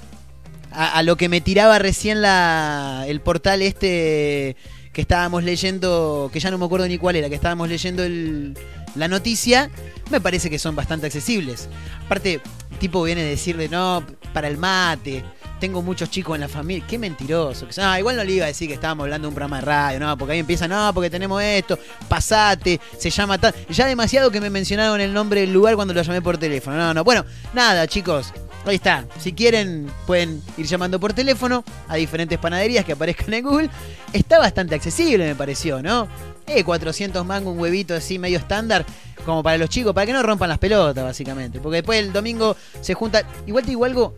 [0.72, 4.56] A, a lo que me tiraba recién la, el portal este
[4.92, 8.56] que estábamos leyendo, que ya no me acuerdo ni cuál era, que estábamos leyendo el-
[8.94, 9.70] la noticia,
[10.10, 11.68] me parece que son bastante accesibles.
[12.06, 12.40] Aparte,
[12.78, 15.24] tipo viene a decirle, no, para el mate,
[15.60, 16.84] tengo muchos chicos en la familia.
[16.88, 17.66] Qué mentiroso.
[17.80, 20.00] Ah, igual no le iba a decir que estábamos hablando de un programa de radio,
[20.00, 21.78] no, porque ahí empieza, no, porque tenemos esto,
[22.08, 23.54] pasate, se llama tal.
[23.68, 26.76] Ya demasiado que me mencionaron el nombre del lugar cuando lo llamé por teléfono.
[26.76, 27.04] No, no.
[27.04, 28.32] Bueno, nada, chicos.
[28.68, 29.06] Ahí está.
[29.18, 33.70] Si quieren, pueden ir llamando por teléfono a diferentes panaderías que aparezcan en Google.
[34.12, 36.06] Está bastante accesible, me pareció, ¿no?
[36.46, 38.84] Eh, 400 mangos, un huevito así medio estándar,
[39.24, 41.60] como para los chicos, para que no rompan las pelotas, básicamente.
[41.60, 43.22] Porque después el domingo se junta.
[43.46, 44.14] Igual te digo algo,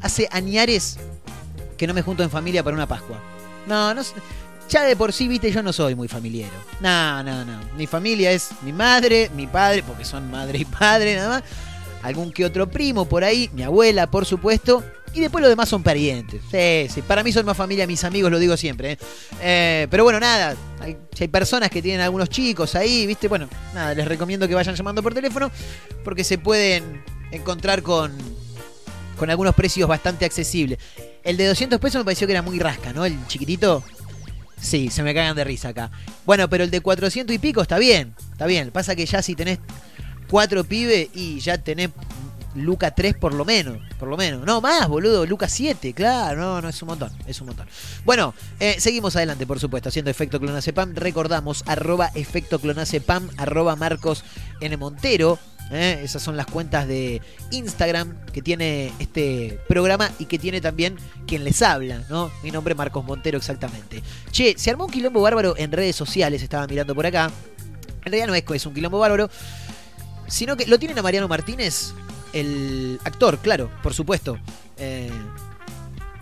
[0.00, 0.96] hace añares
[1.76, 3.20] que no me junto en familia para una Pascua.
[3.66, 4.00] No, no.
[4.70, 6.54] Ya de por sí, viste, yo no soy muy familiero.
[6.80, 7.60] No, no, no.
[7.76, 11.42] Mi familia es mi madre, mi padre, porque son madre y padre nada más.
[12.02, 14.82] Algún que otro primo por ahí, mi abuela, por supuesto.
[15.14, 16.40] Y después los demás son parientes.
[16.50, 17.02] Sí, sí.
[17.02, 18.92] Para mí son más familia mis amigos, lo digo siempre.
[18.92, 18.98] ¿eh?
[19.42, 20.56] Eh, pero bueno, nada.
[20.80, 20.96] Hay,
[21.28, 25.14] personas que tienen algunos chicos ahí, viste, bueno, nada, les recomiendo que vayan llamando por
[25.14, 25.52] teléfono
[26.02, 28.12] porque se pueden encontrar con,
[29.16, 30.78] con algunos precios bastante accesibles.
[31.22, 33.04] El de 200 pesos me pareció que era muy rasca, ¿no?
[33.04, 33.84] El chiquitito.
[34.60, 35.90] Sí, se me cagan de risa acá.
[36.24, 38.70] Bueno, pero el de 400 y pico está bien, está bien.
[38.70, 39.58] Pasa que ya si tenés
[40.32, 41.90] cuatro pibes y ya tenés
[42.54, 44.46] Luca 3 por lo menos, por lo menos.
[44.46, 47.66] No, más, boludo, Luca 7, claro, no, no, es un montón, es un montón.
[48.06, 50.94] Bueno, eh, seguimos adelante, por supuesto, haciendo efecto clonacepam.
[50.94, 54.24] Recordamos, arroba efecto clonacepam, arroba Marcos
[54.62, 54.74] N.
[54.78, 55.38] Montero.
[55.70, 57.20] eh, esas son las cuentas de
[57.50, 62.30] Instagram que tiene este programa y que tiene también quien les habla, ¿no?
[62.42, 64.02] Mi nombre es Marcos Montero, exactamente.
[64.30, 67.30] Che, se armó un quilombo bárbaro en redes sociales, estaba mirando por acá.
[68.04, 69.30] En realidad no es es un quilombo bárbaro,
[70.32, 71.92] sino que lo tienen a Mariano Martínez,
[72.32, 74.38] el actor, claro, por supuesto,
[74.78, 75.10] eh,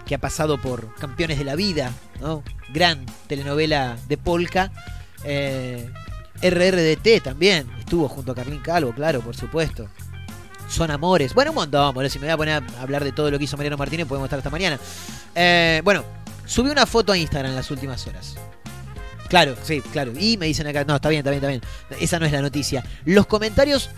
[0.04, 2.42] que ha pasado por Campeones de la Vida, ¿no?
[2.74, 4.72] Gran telenovela de Polka.
[5.24, 5.88] eh,
[6.42, 9.88] RRDT también, estuvo junto a Carlín Calvo, claro, por supuesto.
[10.68, 11.34] Son amores.
[11.34, 12.10] Bueno, un montón, boludo.
[12.10, 14.26] Si me voy a poner a hablar de todo lo que hizo Mariano Martínez, podemos
[14.26, 14.78] estar hasta mañana.
[15.34, 16.02] Eh, bueno,
[16.46, 18.36] subí una foto a Instagram en las últimas horas.
[19.30, 20.12] Claro, sí, claro.
[20.18, 22.02] Y me dicen acá, no, está bien, está bien, está bien.
[22.02, 22.84] Esa no es la noticia.
[23.04, 23.88] Los comentarios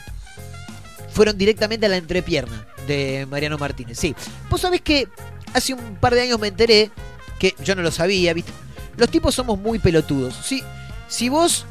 [1.11, 3.99] fueron directamente a la entrepierna de Mariano Martínez.
[3.99, 4.14] Sí.
[4.51, 5.09] Vos sabés que
[5.55, 6.91] hace un par de años me enteré
[7.39, 8.53] que yo no lo sabía, ¿viste?
[8.99, 10.35] Los tipos somos muy pelotudos.
[10.45, 10.62] Sí,
[11.09, 11.64] si vos.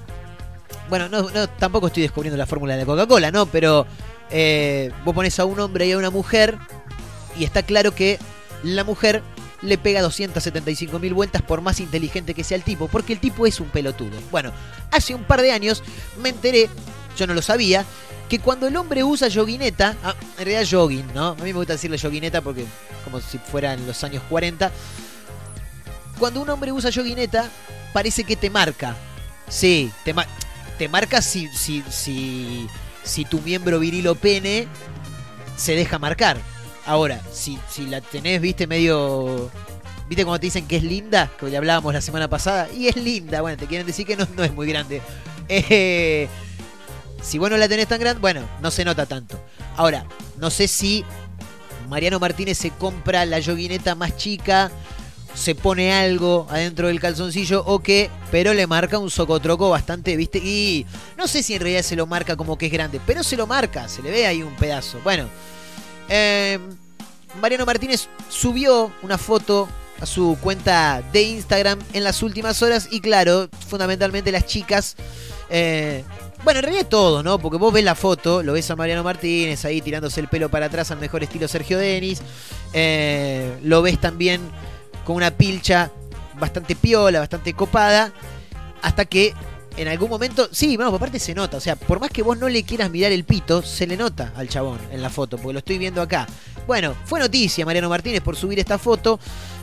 [0.90, 3.46] Bueno, no, no, tampoco estoy descubriendo la fórmula de la Coca-Cola, ¿no?
[3.46, 3.86] Pero
[4.32, 6.58] eh, vos pones a un hombre y a una mujer
[7.38, 8.18] y está claro que
[8.64, 9.22] la mujer
[9.62, 13.46] le pega 275 mil vueltas por más inteligente que sea el tipo, porque el tipo
[13.46, 14.18] es un pelotudo.
[14.32, 14.52] Bueno,
[14.92, 15.84] hace un par de años
[16.22, 16.70] me enteré,
[17.18, 17.86] yo no lo sabía,
[18.30, 21.28] que cuando el hombre usa yoguineta, ah, en realidad jogging, ¿no?
[21.30, 22.66] A mí me gusta decirle yoguineta porque
[23.04, 24.72] como si fuera en los años 40.
[26.18, 27.50] Cuando un hombre usa yoguineta,
[27.94, 28.96] parece que te marca.
[29.50, 30.16] Sí, te,
[30.78, 32.68] te marca si, si, si,
[33.04, 34.68] si tu miembro viril o pene
[35.58, 36.38] se deja marcar.
[36.86, 39.50] Ahora, si, si la tenés, viste, medio.
[40.08, 41.32] ¿Viste cuando te dicen que es linda?
[41.40, 42.68] Que le hablábamos la semana pasada.
[42.76, 45.02] Y es linda, bueno, te quieren decir que no, no es muy grande.
[45.48, 46.28] Eh,
[47.22, 49.40] si vos no la tenés tan grande, bueno, no se nota tanto.
[49.78, 50.06] Ahora,
[50.38, 51.06] no sé si
[51.90, 54.72] Mariano Martínez se compra la yoguineta más chica,
[55.34, 60.40] se pone algo adentro del calzoncillo o qué, pero le marca un socotroco bastante, ¿viste?
[60.40, 60.86] Y
[61.18, 63.48] no sé si en realidad se lo marca como que es grande, pero se lo
[63.48, 65.00] marca, se le ve ahí un pedazo.
[65.04, 65.28] Bueno,
[66.12, 66.60] eh,
[67.42, 69.68] Mariano Martínez subió una foto
[70.00, 74.96] a su cuenta de Instagram en las últimas horas y claro, fundamentalmente las chicas...
[75.50, 76.04] eh,
[76.44, 77.38] bueno, en realidad todo, ¿no?
[77.38, 80.66] Porque vos ves la foto, lo ves a Mariano Martínez ahí tirándose el pelo para
[80.66, 82.22] atrás al mejor estilo Sergio Denis.
[82.74, 84.42] eh, lo ves también
[85.06, 85.92] con una pilcha
[86.40, 88.12] bastante piola, bastante copada.
[88.82, 89.36] Hasta que
[89.78, 91.58] en algún momento, sí, vamos, aparte se nota.
[91.58, 94.34] O sea, por más que vos no le quieras mirar el pito, se le nota
[94.36, 96.28] al chabón en la foto, porque lo estoy viendo acá.
[96.68, 99.20] Bueno, fue noticia Mariano Martínez por subir esta foto.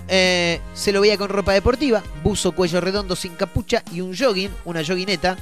[0.08, 4.50] Eh, se lo veía con ropa deportiva, buzo cuello redondo sin capucha y un jogging,
[4.64, 5.36] una joguineta.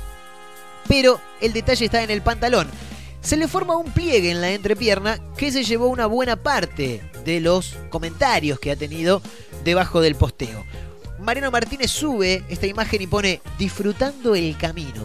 [0.88, 2.68] Pero el detalle está en el pantalón.
[3.20, 7.40] Se le forma un pliegue en la entrepierna que se llevó una buena parte de
[7.40, 9.20] los comentarios que ha tenido
[9.64, 10.64] debajo del posteo.
[11.26, 15.04] Mariano Martínez sube esta imagen y pone disfrutando el camino.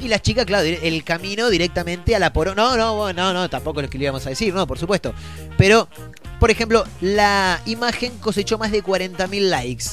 [0.00, 2.54] Y las chicas, claro, el camino directamente a la poro.
[2.54, 5.14] No, no, no, no, tampoco lo que le íbamos a decir, no, por supuesto.
[5.56, 5.88] Pero,
[6.38, 9.84] por ejemplo, la imagen cosechó más de 40.000 likes.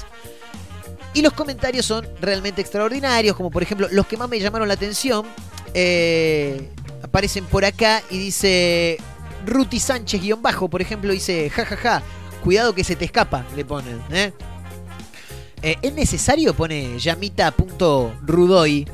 [1.13, 4.73] Y los comentarios son realmente extraordinarios, como por ejemplo los que más me llamaron la
[4.73, 5.25] atención.
[5.73, 6.69] eh,
[7.01, 8.97] aparecen por acá y dice
[9.45, 12.03] Ruti Sánchez guion bajo, por ejemplo, dice jajaja,
[12.43, 14.01] cuidado que se te escapa, le ponen.
[14.11, 14.33] ¿eh?
[15.61, 16.53] Eh, ¿Es necesario?
[16.53, 18.87] Pone llamita.rudoy.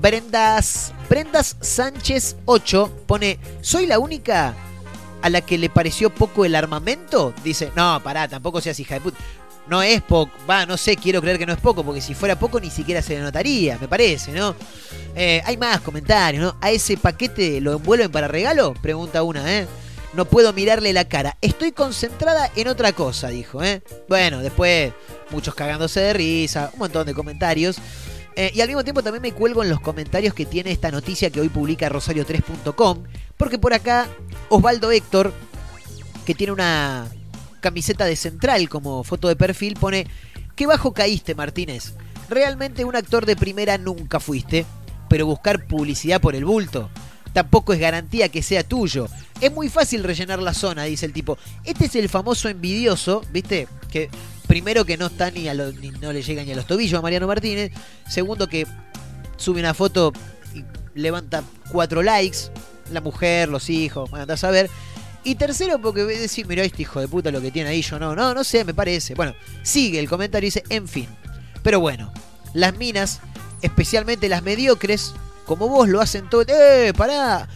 [0.00, 4.54] Brendas, Brendas Sánchez 8 pone, ¿soy la única
[5.22, 7.34] a la que le pareció poco el armamento?
[7.42, 9.12] Dice, no, pará, tampoco seas hija de.
[9.66, 12.38] No es poco, va, no sé, quiero creer que no es poco, porque si fuera
[12.38, 14.54] poco ni siquiera se le notaría, me parece, ¿no?
[15.14, 16.56] Eh, hay más comentarios, ¿no?
[16.60, 18.72] ¿A ese paquete lo envuelven para regalo?
[18.80, 19.66] Pregunta una, ¿eh?
[20.14, 21.36] No puedo mirarle la cara.
[21.42, 23.82] Estoy concentrada en otra cosa, dijo, ¿eh?
[24.08, 24.92] Bueno, después
[25.30, 27.76] muchos cagándose de risa, un montón de comentarios.
[28.34, 31.30] Eh, y al mismo tiempo también me cuelgo en los comentarios que tiene esta noticia
[31.30, 33.02] que hoy publica rosario3.com,
[33.36, 34.08] porque por acá
[34.48, 35.32] Osvaldo Héctor,
[36.24, 37.06] que tiene una
[37.60, 40.06] camiseta de central como foto de perfil, pone,
[40.54, 41.94] qué bajo caíste Martínez.
[42.30, 44.64] Realmente un actor de primera nunca fuiste,
[45.08, 46.88] pero buscar publicidad por el bulto
[47.38, 49.06] tampoco es garantía que sea tuyo.
[49.40, 51.38] Es muy fácil rellenar la zona, dice el tipo.
[51.62, 53.68] Este es el famoso envidioso, ¿viste?
[53.92, 54.10] Que
[54.48, 56.98] primero que no está ni a los, ni no le llega ni a los tobillos
[56.98, 57.70] a Mariano Martínez.
[58.08, 58.66] Segundo que
[59.36, 60.12] sube una foto
[60.52, 60.64] y
[60.98, 62.38] levanta cuatro likes.
[62.90, 64.68] La mujer, los hijos, andás a ver.
[65.22, 68.16] Y tercero, porque decir, mira este hijo de puta lo que tiene ahí, yo no,
[68.16, 69.14] no, no sé, me parece.
[69.14, 69.32] Bueno,
[69.62, 71.06] sigue el comentario y dice, en fin.
[71.62, 72.12] Pero bueno,
[72.52, 73.20] las minas,
[73.62, 75.14] especialmente las mediocres,
[75.48, 76.44] como vos lo hacen todo.
[76.46, 77.48] ¡Eh, pará!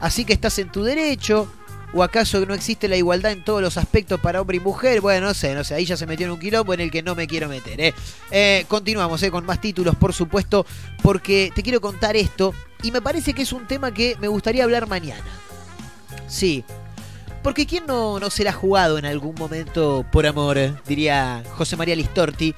[0.00, 1.52] Así que estás en tu derecho.
[1.92, 5.00] ¿O acaso no existe la igualdad en todos los aspectos para hombre y mujer?
[5.00, 7.02] Bueno, no sé, no sé, ahí ya se metió en un quilombo en el que
[7.02, 7.80] no me quiero meter.
[7.80, 7.94] ¿eh?
[8.30, 9.30] Eh, continuamos ¿eh?
[9.32, 10.64] con más títulos, por supuesto,
[11.02, 14.62] porque te quiero contar esto y me parece que es un tema que me gustaría
[14.62, 15.24] hablar mañana.
[16.28, 16.64] Sí,
[17.42, 20.80] porque ¿quién no, no será jugado en algún momento por amor?
[20.86, 22.54] Diría José María Listorti.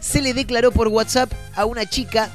[0.00, 2.30] Se le declaró por WhatsApp a una chica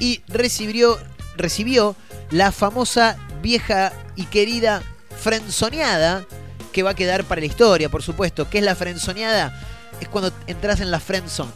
[0.00, 0.98] y recibió,
[1.36, 1.96] recibió
[2.30, 4.82] la famosa vieja y querida
[5.20, 6.24] frenzoneada
[6.72, 8.48] que va a quedar para la historia, por supuesto.
[8.50, 9.58] ¿Qué es la frenzoneada?
[10.00, 11.52] Es cuando entras en la friendzone.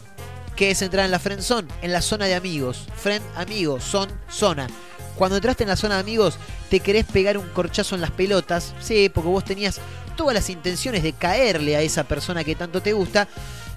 [0.55, 1.67] ¿Qué es entrar en la friendzone?
[1.81, 2.85] En la zona de amigos.
[2.95, 4.67] Friend, amigo, son, zona.
[5.15, 6.37] Cuando entraste en la zona de amigos,
[6.69, 9.81] te querés pegar un corchazo en las pelotas, sí, porque vos tenías
[10.15, 13.27] todas las intenciones de caerle a esa persona que tanto te gusta,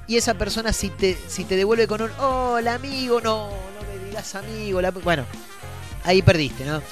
[0.06, 4.04] y esa persona si te, si te devuelve con un hola amigo, no, no me
[4.06, 5.24] digas amigo, bueno,
[6.04, 6.82] ahí perdiste, ¿no?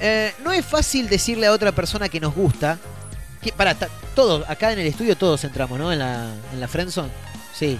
[0.00, 2.78] Eh, no es fácil decirle a otra persona que nos gusta.
[3.40, 3.74] Que, para,
[4.14, 5.92] todos, acá en el estudio todos entramos, ¿no?
[5.92, 7.10] En la, en la Friendzone.
[7.54, 7.78] Sí.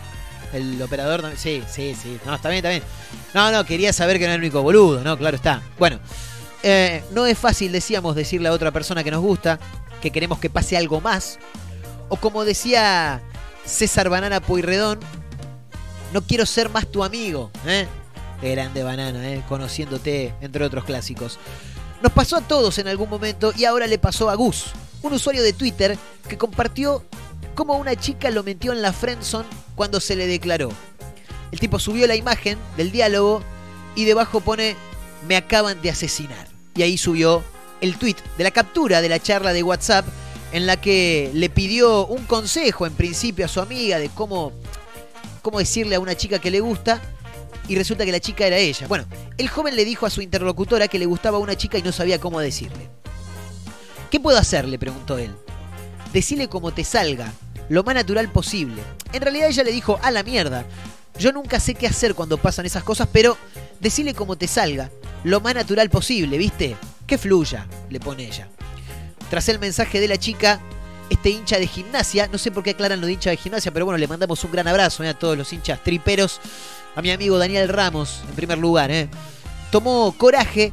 [0.52, 1.40] El operador también.
[1.40, 2.18] Sí, sí, sí.
[2.24, 2.82] No, está bien, está bien.
[3.34, 5.18] No, no, quería saber que no era el único boludo, ¿no?
[5.18, 5.62] Claro está.
[5.78, 5.98] Bueno,
[6.62, 9.58] eh, no es fácil, decíamos, decirle a otra persona que nos gusta,
[10.00, 11.38] que queremos que pase algo más.
[12.08, 13.20] O como decía
[13.64, 15.00] César Banana Pueyrredón,
[16.12, 17.86] no quiero ser más tu amigo, ¿eh?
[18.40, 19.42] Qué grande banana, ¿eh?
[19.48, 21.38] Conociéndote, entre otros clásicos.
[22.02, 24.66] Nos pasó a todos en algún momento y ahora le pasó a Gus,
[25.02, 25.96] un usuario de Twitter
[26.28, 27.04] que compartió
[27.54, 30.70] cómo una chica lo metió en la friendzone cuando se le declaró.
[31.50, 33.42] El tipo subió la imagen del diálogo
[33.94, 34.76] y debajo pone
[35.26, 36.48] me acaban de asesinar.
[36.74, 37.42] Y ahí subió
[37.80, 40.06] el tweet de la captura de la charla de WhatsApp
[40.52, 44.52] en la que le pidió un consejo en principio a su amiga de cómo,
[45.42, 47.00] cómo decirle a una chica que le gusta
[47.68, 48.86] y resulta que la chica era ella.
[48.86, 49.04] Bueno,
[49.38, 52.20] el joven le dijo a su interlocutora que le gustaba una chica y no sabía
[52.20, 52.88] cómo decirle.
[54.10, 54.66] ¿Qué puedo hacer?
[54.66, 55.34] le preguntó él.
[56.12, 57.32] Decile como te salga,
[57.68, 58.82] lo más natural posible.
[59.12, 60.64] En realidad ella le dijo, a la mierda.
[61.18, 63.36] Yo nunca sé qué hacer cuando pasan esas cosas, pero
[63.80, 64.90] decile como te salga,
[65.24, 66.76] lo más natural posible, ¿viste?
[67.06, 68.48] Que fluya, le pone ella.
[69.30, 70.60] Tras el mensaje de la chica,
[71.10, 73.86] este hincha de gimnasia, no sé por qué aclaran lo de hincha de gimnasia, pero
[73.86, 75.08] bueno, le mandamos un gran abrazo ¿eh?
[75.08, 76.40] a todos los hinchas triperos
[76.96, 79.08] a mi amigo Daniel Ramos, en primer lugar, ¿eh?
[79.70, 80.72] tomó coraje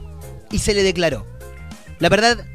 [0.51, 1.28] y se le declaró.
[1.99, 2.45] La verdad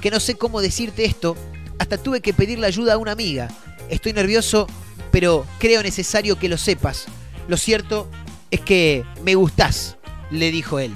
[0.00, 1.36] que no sé cómo decirte esto,
[1.78, 3.48] hasta tuve que pedirle ayuda a una amiga.
[3.90, 4.66] Estoy nervioso,
[5.10, 7.06] pero creo necesario que lo sepas.
[7.46, 8.08] Lo cierto
[8.50, 9.96] es que me gustás,
[10.30, 10.94] le dijo él.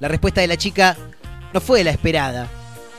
[0.00, 0.96] La respuesta de la chica
[1.54, 2.50] no fue la esperada.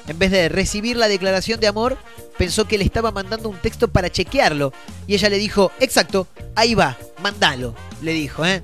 [0.08, 1.98] En vez de recibir la declaración de amor,
[2.38, 4.74] pensó que le estaba mandando un texto para chequearlo.
[5.08, 8.46] Y ella le dijo, exacto, ahí va, mandalo, le dijo.
[8.46, 8.64] ¿eh?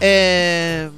[0.00, 0.90] Eh,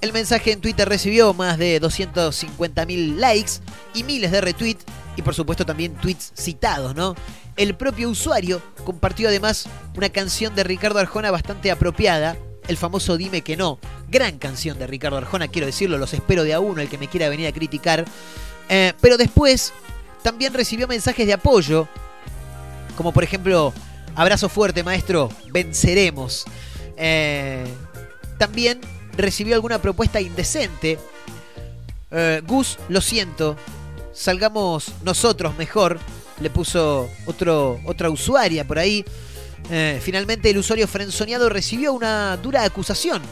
[0.00, 3.52] el mensaje en Twitter recibió más de 250.000 likes
[3.94, 4.84] y miles de retweets
[5.16, 7.16] y por supuesto también tweets citados, ¿no?
[7.56, 12.36] El propio usuario compartió además una canción de Ricardo Arjona bastante apropiada,
[12.68, 13.80] el famoso Dime que no.
[14.08, 17.08] Gran canción de Ricardo Arjona, quiero decirlo, los espero de a uno, el que me
[17.08, 18.04] quiera venir a criticar.
[18.68, 19.72] Eh, pero después
[20.22, 21.88] también recibió mensajes de apoyo,
[22.96, 23.72] como por ejemplo,
[24.14, 26.44] abrazo fuerte maestro, venceremos.
[26.96, 27.64] Eh,
[28.38, 28.80] también
[29.16, 30.98] recibió alguna propuesta indecente.
[32.10, 33.56] Eh, Gus, lo siento,
[34.12, 35.98] salgamos nosotros mejor.
[36.40, 39.04] Le puso otro, otra usuaria por ahí.
[39.70, 43.22] Eh, finalmente el usuario frenzoneado recibió una dura acusación.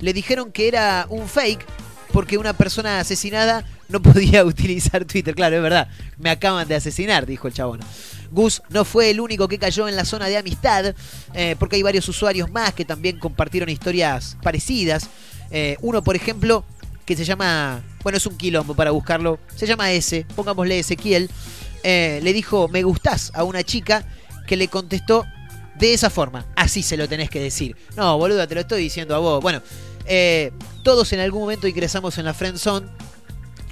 [0.00, 1.64] Le dijeron que era un fake
[2.12, 5.34] porque una persona asesinada no podía utilizar Twitter.
[5.34, 5.88] Claro, es verdad.
[6.18, 7.80] Me acaban de asesinar, dijo el chabón.
[8.30, 10.94] Gus no fue el único que cayó en la zona de amistad,
[11.34, 15.08] eh, porque hay varios usuarios más que también compartieron historias parecidas.
[15.50, 16.64] Eh, uno, por ejemplo,
[17.04, 21.30] que se llama, bueno, es un quilombo para buscarlo, se llama S, pongámosle Ezequiel,
[21.84, 24.04] eh, le dijo, me gustás a una chica
[24.48, 25.24] que le contestó
[25.76, 27.76] de esa forma, así se lo tenés que decir.
[27.96, 29.42] No, boluda, te lo estoy diciendo a vos.
[29.42, 29.62] Bueno,
[30.82, 32.86] todos en algún momento ingresamos en la friend zone.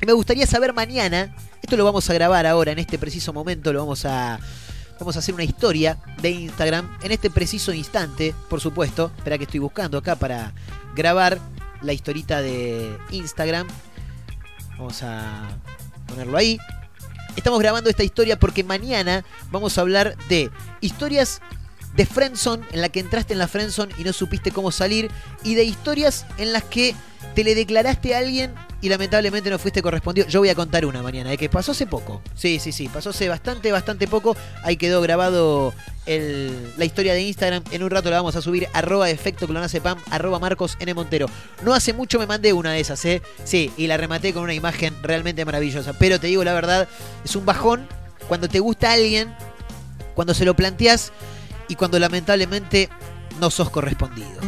[0.05, 1.33] Me gustaría saber mañana,
[1.63, 4.41] esto lo vamos a grabar ahora, en este preciso momento, lo vamos a,
[4.99, 9.13] vamos a hacer una historia de Instagram, en este preciso instante, por supuesto.
[9.17, 10.55] Espera que estoy buscando acá para
[10.97, 11.39] grabar
[11.83, 13.69] la historita de Instagram.
[14.77, 15.57] Vamos a
[16.09, 16.59] ponerlo ahí.
[17.37, 20.51] Estamos grabando esta historia porque mañana vamos a hablar de
[20.81, 21.41] historias
[21.95, 25.11] de friendzone en la que entraste en la friendzone y no supiste cómo salir
[25.45, 26.95] y de historias en las que
[27.35, 30.27] te le declaraste a alguien y lamentablemente no fuiste correspondido.
[30.27, 32.21] Yo voy a contar una mañana, de que pasó hace poco.
[32.35, 34.37] Sí, sí, sí, pasó hace bastante, bastante poco.
[34.65, 35.73] Ahí quedó grabado
[36.05, 37.63] el- la historia de Instagram.
[37.71, 38.67] En un rato la vamos a subir.
[38.73, 40.93] Arroba efecto clonacepam, arroba Marcos N.
[40.95, 41.27] Montero.
[41.63, 43.23] No hace mucho me mandé una de esas, ¿eh?
[43.45, 45.93] Sí, y la rematé con una imagen realmente maravillosa.
[45.93, 46.89] Pero te digo la verdad,
[47.25, 47.87] es un bajón
[48.27, 49.33] cuando te gusta alguien,
[50.17, 51.13] cuando se lo planteas
[51.73, 52.91] y cuando lamentablemente
[53.41, 54.41] no sos correspondido.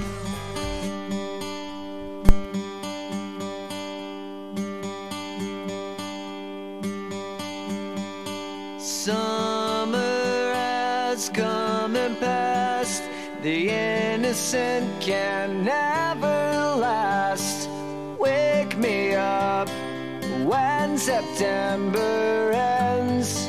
[8.79, 13.03] Summer has come and passed.
[13.43, 17.71] The innocent can never last.
[18.19, 19.71] Wake me up
[20.45, 23.49] when September ends.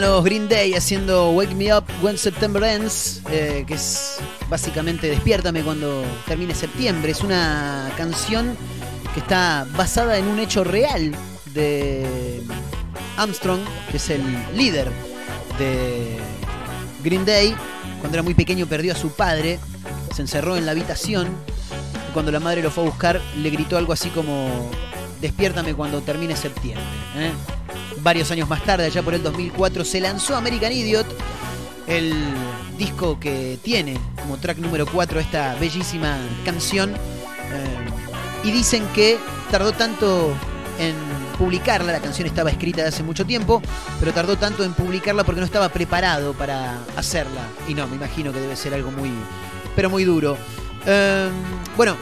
[0.00, 4.18] Los Green Day haciendo Wake Me Up When September Ends, eh, que es
[4.48, 7.10] básicamente Despiértame cuando termine septiembre.
[7.10, 8.56] Es una canción
[9.12, 11.12] que está basada en un hecho real
[11.52, 12.42] de
[13.16, 14.22] Armstrong, que es el
[14.54, 14.88] líder
[15.58, 16.16] de
[17.02, 17.56] Green Day.
[17.98, 19.58] Cuando era muy pequeño perdió a su padre,
[20.14, 21.28] se encerró en la habitación
[22.08, 24.70] y cuando la madre lo fue a buscar le gritó algo así como
[25.20, 26.84] Despiértame cuando termine septiembre.
[27.16, 27.32] ¿eh?
[28.02, 31.06] Varios años más tarde, allá por el 2004, se lanzó American Idiot,
[31.86, 32.14] el
[32.78, 36.94] disco que tiene como track número 4 esta bellísima canción.
[36.94, 39.18] eh, y dicen que
[39.50, 40.32] tardó tanto
[40.78, 40.94] en
[41.38, 43.60] publicarla, la canción estaba escrita de hace mucho tiempo,
[43.98, 47.42] pero tardó tanto en publicarla porque no estaba preparado para hacerla.
[47.66, 49.10] Y no, me imagino que debe ser algo muy,
[49.74, 50.36] pero muy duro.
[50.86, 51.28] Eh,
[51.76, 51.96] bueno,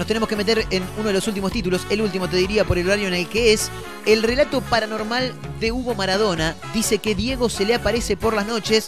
[0.00, 2.78] nos tenemos que meter en uno de los últimos títulos, el último te diría por
[2.78, 3.70] el horario en el que es.
[4.06, 8.86] El relato paranormal de Hugo Maradona dice que Diego se le aparece por las noches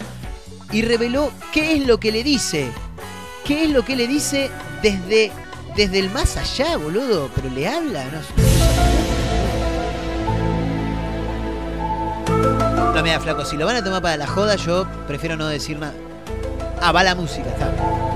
[0.72, 2.72] y reveló qué es lo que le dice.
[3.44, 4.50] ¿Qué es lo que le dice
[4.82, 5.30] desde,
[5.76, 7.28] desde el más allá, boludo?
[7.34, 8.22] Pero le habla, no.
[12.94, 15.46] No me da flaco, si lo van a tomar para la joda, yo prefiero no
[15.46, 15.92] decir nada.
[16.80, 18.11] Ah, va la música, está.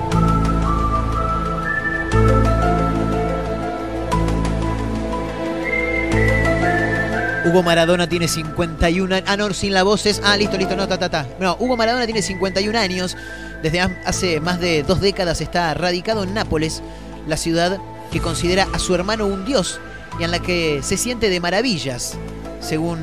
[7.47, 9.27] Hugo Maradona tiene 51 años.
[9.29, 10.21] Ah, no, sin la voz es.
[10.23, 11.25] Ah, listo, listo, no, ta, ta, ta.
[11.39, 13.15] No, Hugo Maradona tiene 51 años.
[13.63, 16.81] Desde ha- hace más de dos décadas está radicado en Nápoles,
[17.27, 17.79] la ciudad
[18.11, 19.79] que considera a su hermano un dios
[20.19, 22.13] y en la que se siente de maravillas,
[22.59, 22.99] según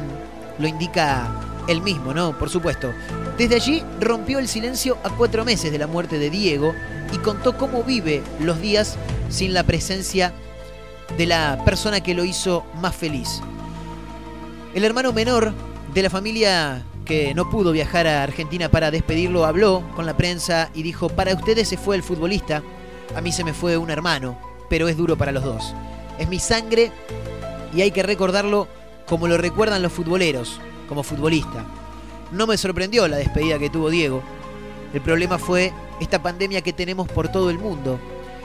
[0.59, 1.27] lo indica
[1.69, 2.39] él mismo, ¿no?
[2.39, 2.93] Por supuesto.
[3.39, 6.75] Desde allí rompió el silencio a cuatro meses de la muerte de Diego
[7.13, 8.97] y contó cómo vive los días
[9.29, 10.33] sin la presencia
[11.19, 13.41] de la persona que lo hizo más feliz.
[14.75, 15.53] El hermano menor
[15.95, 20.69] de la familia que no pudo viajar a Argentina para despedirlo habló con la prensa
[20.75, 22.61] y dijo, para ustedes se fue el futbolista,
[23.15, 24.37] a mí se me fue un hermano,
[24.69, 25.73] pero es duro para los dos.
[26.19, 26.91] Es mi sangre
[27.73, 28.67] y hay que recordarlo
[29.07, 31.65] como lo recuerdan los futboleros, como futbolista.
[32.33, 34.25] No me sorprendió la despedida que tuvo Diego.
[34.93, 38.01] El problema fue esta pandemia que tenemos por todo el mundo.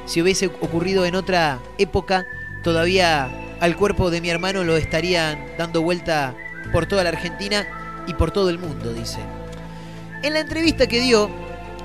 [0.06, 2.28] Si hubiese ocurrido en otra época,
[2.64, 6.36] todavía al cuerpo de mi hermano lo estarían dando vuelta
[6.72, 9.20] por toda la Argentina y por todo el mundo, dice.
[10.24, 11.30] En la entrevista que dio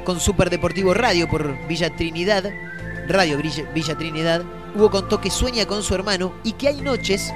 [0.04, 2.44] con Super Deportivo Radio por Villa Trinidad,
[3.08, 4.42] Radio Villa, Villa Trinidad,
[4.74, 7.32] Hugo contó que sueña con su hermano y que hay noches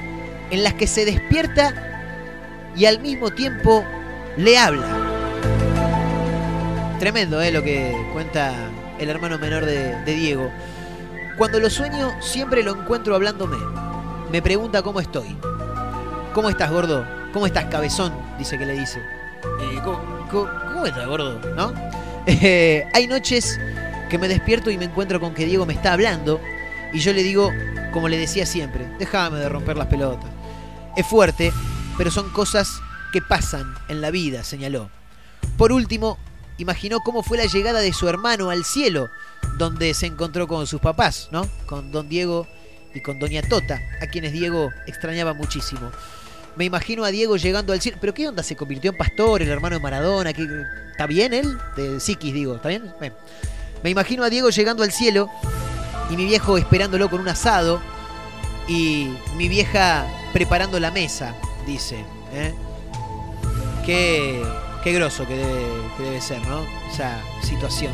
[0.50, 3.84] en las que se despierta y al mismo tiempo
[4.36, 4.86] le habla.
[6.98, 7.52] Tremendo, ¿eh?
[7.52, 8.52] Lo que cuenta
[8.98, 10.50] el hermano menor de, de Diego.
[11.36, 13.87] Cuando lo sueño, siempre lo encuentro hablándome.
[14.30, 15.36] Me pregunta cómo estoy.
[16.34, 17.04] ¿Cómo estás, gordo?
[17.32, 18.12] ¿Cómo estás, cabezón?
[18.38, 19.00] Dice que le dice.
[19.60, 20.00] Eh, ¿cómo,
[20.30, 21.40] cómo- cómo estás, gordo?
[21.56, 21.72] ¿No?
[22.26, 23.58] Eh, hay noches
[24.10, 26.40] que me despierto y me encuentro con que Diego me está hablando
[26.92, 27.50] y yo le digo,
[27.92, 30.30] como le decía siempre, déjame de romper las pelotas.
[30.96, 31.52] Es fuerte,
[31.96, 32.80] pero son cosas
[33.12, 34.90] que pasan en la vida, señaló.
[35.56, 36.18] Por último,
[36.58, 39.08] imaginó cómo fue la llegada de su hermano al cielo,
[39.58, 41.46] donde se encontró con sus papás, ¿no?
[41.66, 42.46] Con don Diego
[42.94, 45.90] y con doña Tota, a quienes Diego extrañaba muchísimo.
[46.56, 47.98] Me imagino a Diego llegando al cielo.
[48.00, 48.42] ¿Pero qué onda?
[48.42, 50.32] ¿Se convirtió en pastor, el hermano de Maradona?
[50.32, 50.48] ¿Qué-
[50.90, 51.56] ¿Está bien él?
[51.76, 52.56] De Psiquis, digo.
[52.56, 52.92] ¿Está bien?
[53.00, 53.12] Bien.
[53.84, 55.30] Me imagino a Diego llegando al cielo
[56.10, 57.80] y mi viejo esperándolo con un asado
[58.66, 61.34] y mi vieja preparando la mesa,
[61.64, 62.04] dice.
[62.32, 62.52] ¿eh?
[63.86, 64.42] Qué,
[64.82, 65.66] qué groso que debe,
[65.96, 66.64] que debe ser, ¿no?
[66.92, 67.92] Esa situación.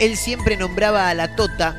[0.00, 1.76] Él siempre nombraba a la Tota,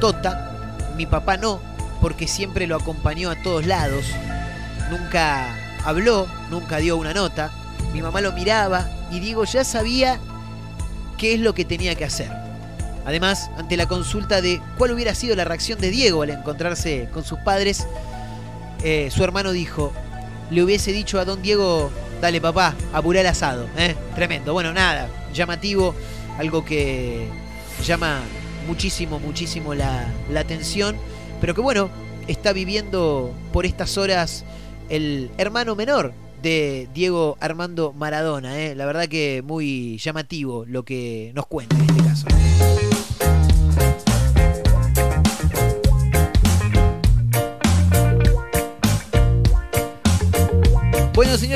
[0.00, 0.53] Tota,
[0.96, 1.60] mi papá no,
[2.00, 4.06] porque siempre lo acompañó a todos lados.
[4.90, 7.50] Nunca habló, nunca dio una nota.
[7.92, 10.18] Mi mamá lo miraba y Diego ya sabía
[11.18, 12.30] qué es lo que tenía que hacer.
[13.06, 17.24] Además, ante la consulta de cuál hubiera sido la reacción de Diego al encontrarse con
[17.24, 17.86] sus padres,
[18.82, 19.92] eh, su hermano dijo,
[20.50, 21.90] le hubiese dicho a don Diego,
[22.20, 23.68] dale papá, apurá el asado.
[23.76, 23.94] ¿eh?
[24.14, 24.52] Tremendo.
[24.54, 25.94] Bueno, nada, llamativo,
[26.38, 27.28] algo que
[27.84, 28.20] llama
[28.66, 30.96] muchísimo, muchísimo la, la atención,
[31.40, 31.90] pero que bueno,
[32.28, 34.44] está viviendo por estas horas
[34.88, 36.12] el hermano menor
[36.42, 38.60] de Diego Armando Maradona.
[38.60, 38.74] ¿eh?
[38.74, 41.74] La verdad que muy llamativo lo que nos cuenta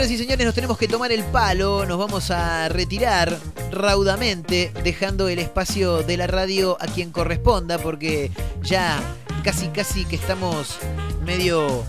[0.09, 3.39] señores y señores, nos tenemos que tomar el palo, nos vamos a retirar
[3.71, 8.31] raudamente, dejando el espacio de la radio a quien corresponda, porque
[8.63, 8.99] ya
[9.45, 10.79] casi casi que estamos
[11.27, 11.85] medio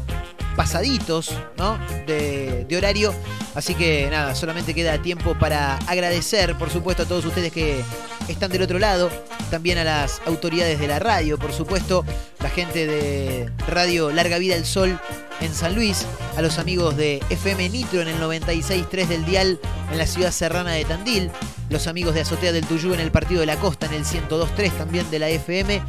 [0.57, 1.79] pasaditos, ¿no?
[2.05, 3.13] De horario.
[3.59, 7.83] Así que nada, solamente queda tiempo para agradecer, por supuesto, a todos ustedes que
[8.29, 9.11] están del otro lado.
[9.51, 12.05] También a las autoridades de la radio, por supuesto.
[12.41, 14.97] La gente de Radio Larga Vida el Sol
[15.41, 16.05] en San Luis,
[16.37, 19.59] a los amigos de FM Nitro en el 96.3 del Dial
[19.91, 21.29] en la ciudad serrana de Tandil,
[21.69, 24.71] los amigos de Azotea del Tuyú en el Partido de la Costa en el 102.3
[24.77, 25.81] también de la FM,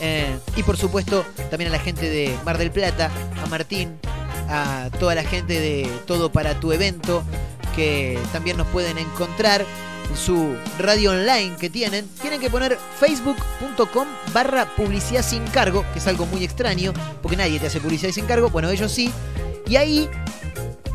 [0.00, 3.10] eh, y por supuesto también a la gente de Mar del Plata,
[3.42, 3.98] a Martín,
[4.48, 7.22] a toda la gente de Todo para tu evento,
[7.74, 9.64] que también nos pueden encontrar
[10.10, 15.98] en su radio online que tienen, tienen que poner facebook.com barra publicidad sin cargo, que
[15.98, 16.92] es algo muy extraño,
[17.22, 19.10] porque nadie te hace publicidad sin cargo, bueno, ellos sí,
[19.66, 20.08] y ahí,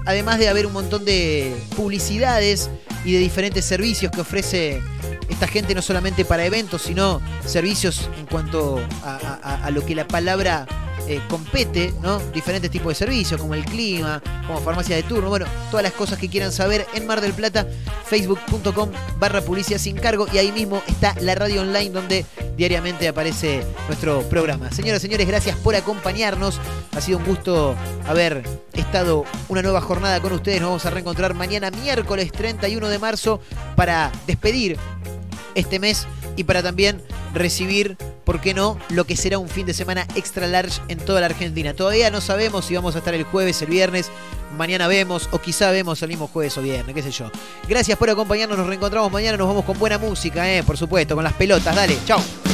[0.05, 2.69] además de haber un montón de publicidades
[3.03, 4.81] y de diferentes servicios que ofrece
[5.27, 9.93] esta gente, no solamente para eventos, sino servicios en cuanto a, a- a lo que
[9.95, 10.65] la palabra
[11.07, 11.93] eh, compete.
[12.33, 16.17] Diferentes tipos de servicios, como el clima, como farmacia de turno, bueno, todas las cosas
[16.17, 17.67] que quieran saber en Mar del Plata,
[18.05, 18.89] facebook.com
[19.19, 22.25] barra publicidad sin cargo y ahí mismo está la radio online donde
[22.57, 24.71] diariamente aparece nuestro programa.
[24.71, 26.59] Señoras y señores, gracias por acompañarnos.
[26.95, 27.75] Ha sido un gusto
[28.07, 28.43] haber
[28.73, 30.61] estado una nueva jornada con ustedes.
[30.61, 33.41] Nos vamos a reencontrar mañana miércoles 31 de marzo
[33.75, 34.77] para despedir
[35.55, 36.07] este mes
[36.41, 37.01] y para también
[37.33, 41.21] recibir, ¿por qué no?, lo que será un fin de semana extra large en toda
[41.21, 41.73] la Argentina.
[41.73, 44.11] Todavía no sabemos si vamos a estar el jueves, el viernes,
[44.57, 47.31] mañana vemos o quizá vemos mismo jueves o viernes, qué sé yo.
[47.69, 51.23] Gracias por acompañarnos, nos reencontramos mañana, nos vamos con buena música, eh, por supuesto, con
[51.23, 51.75] las pelotas.
[51.75, 52.50] Dale, chao.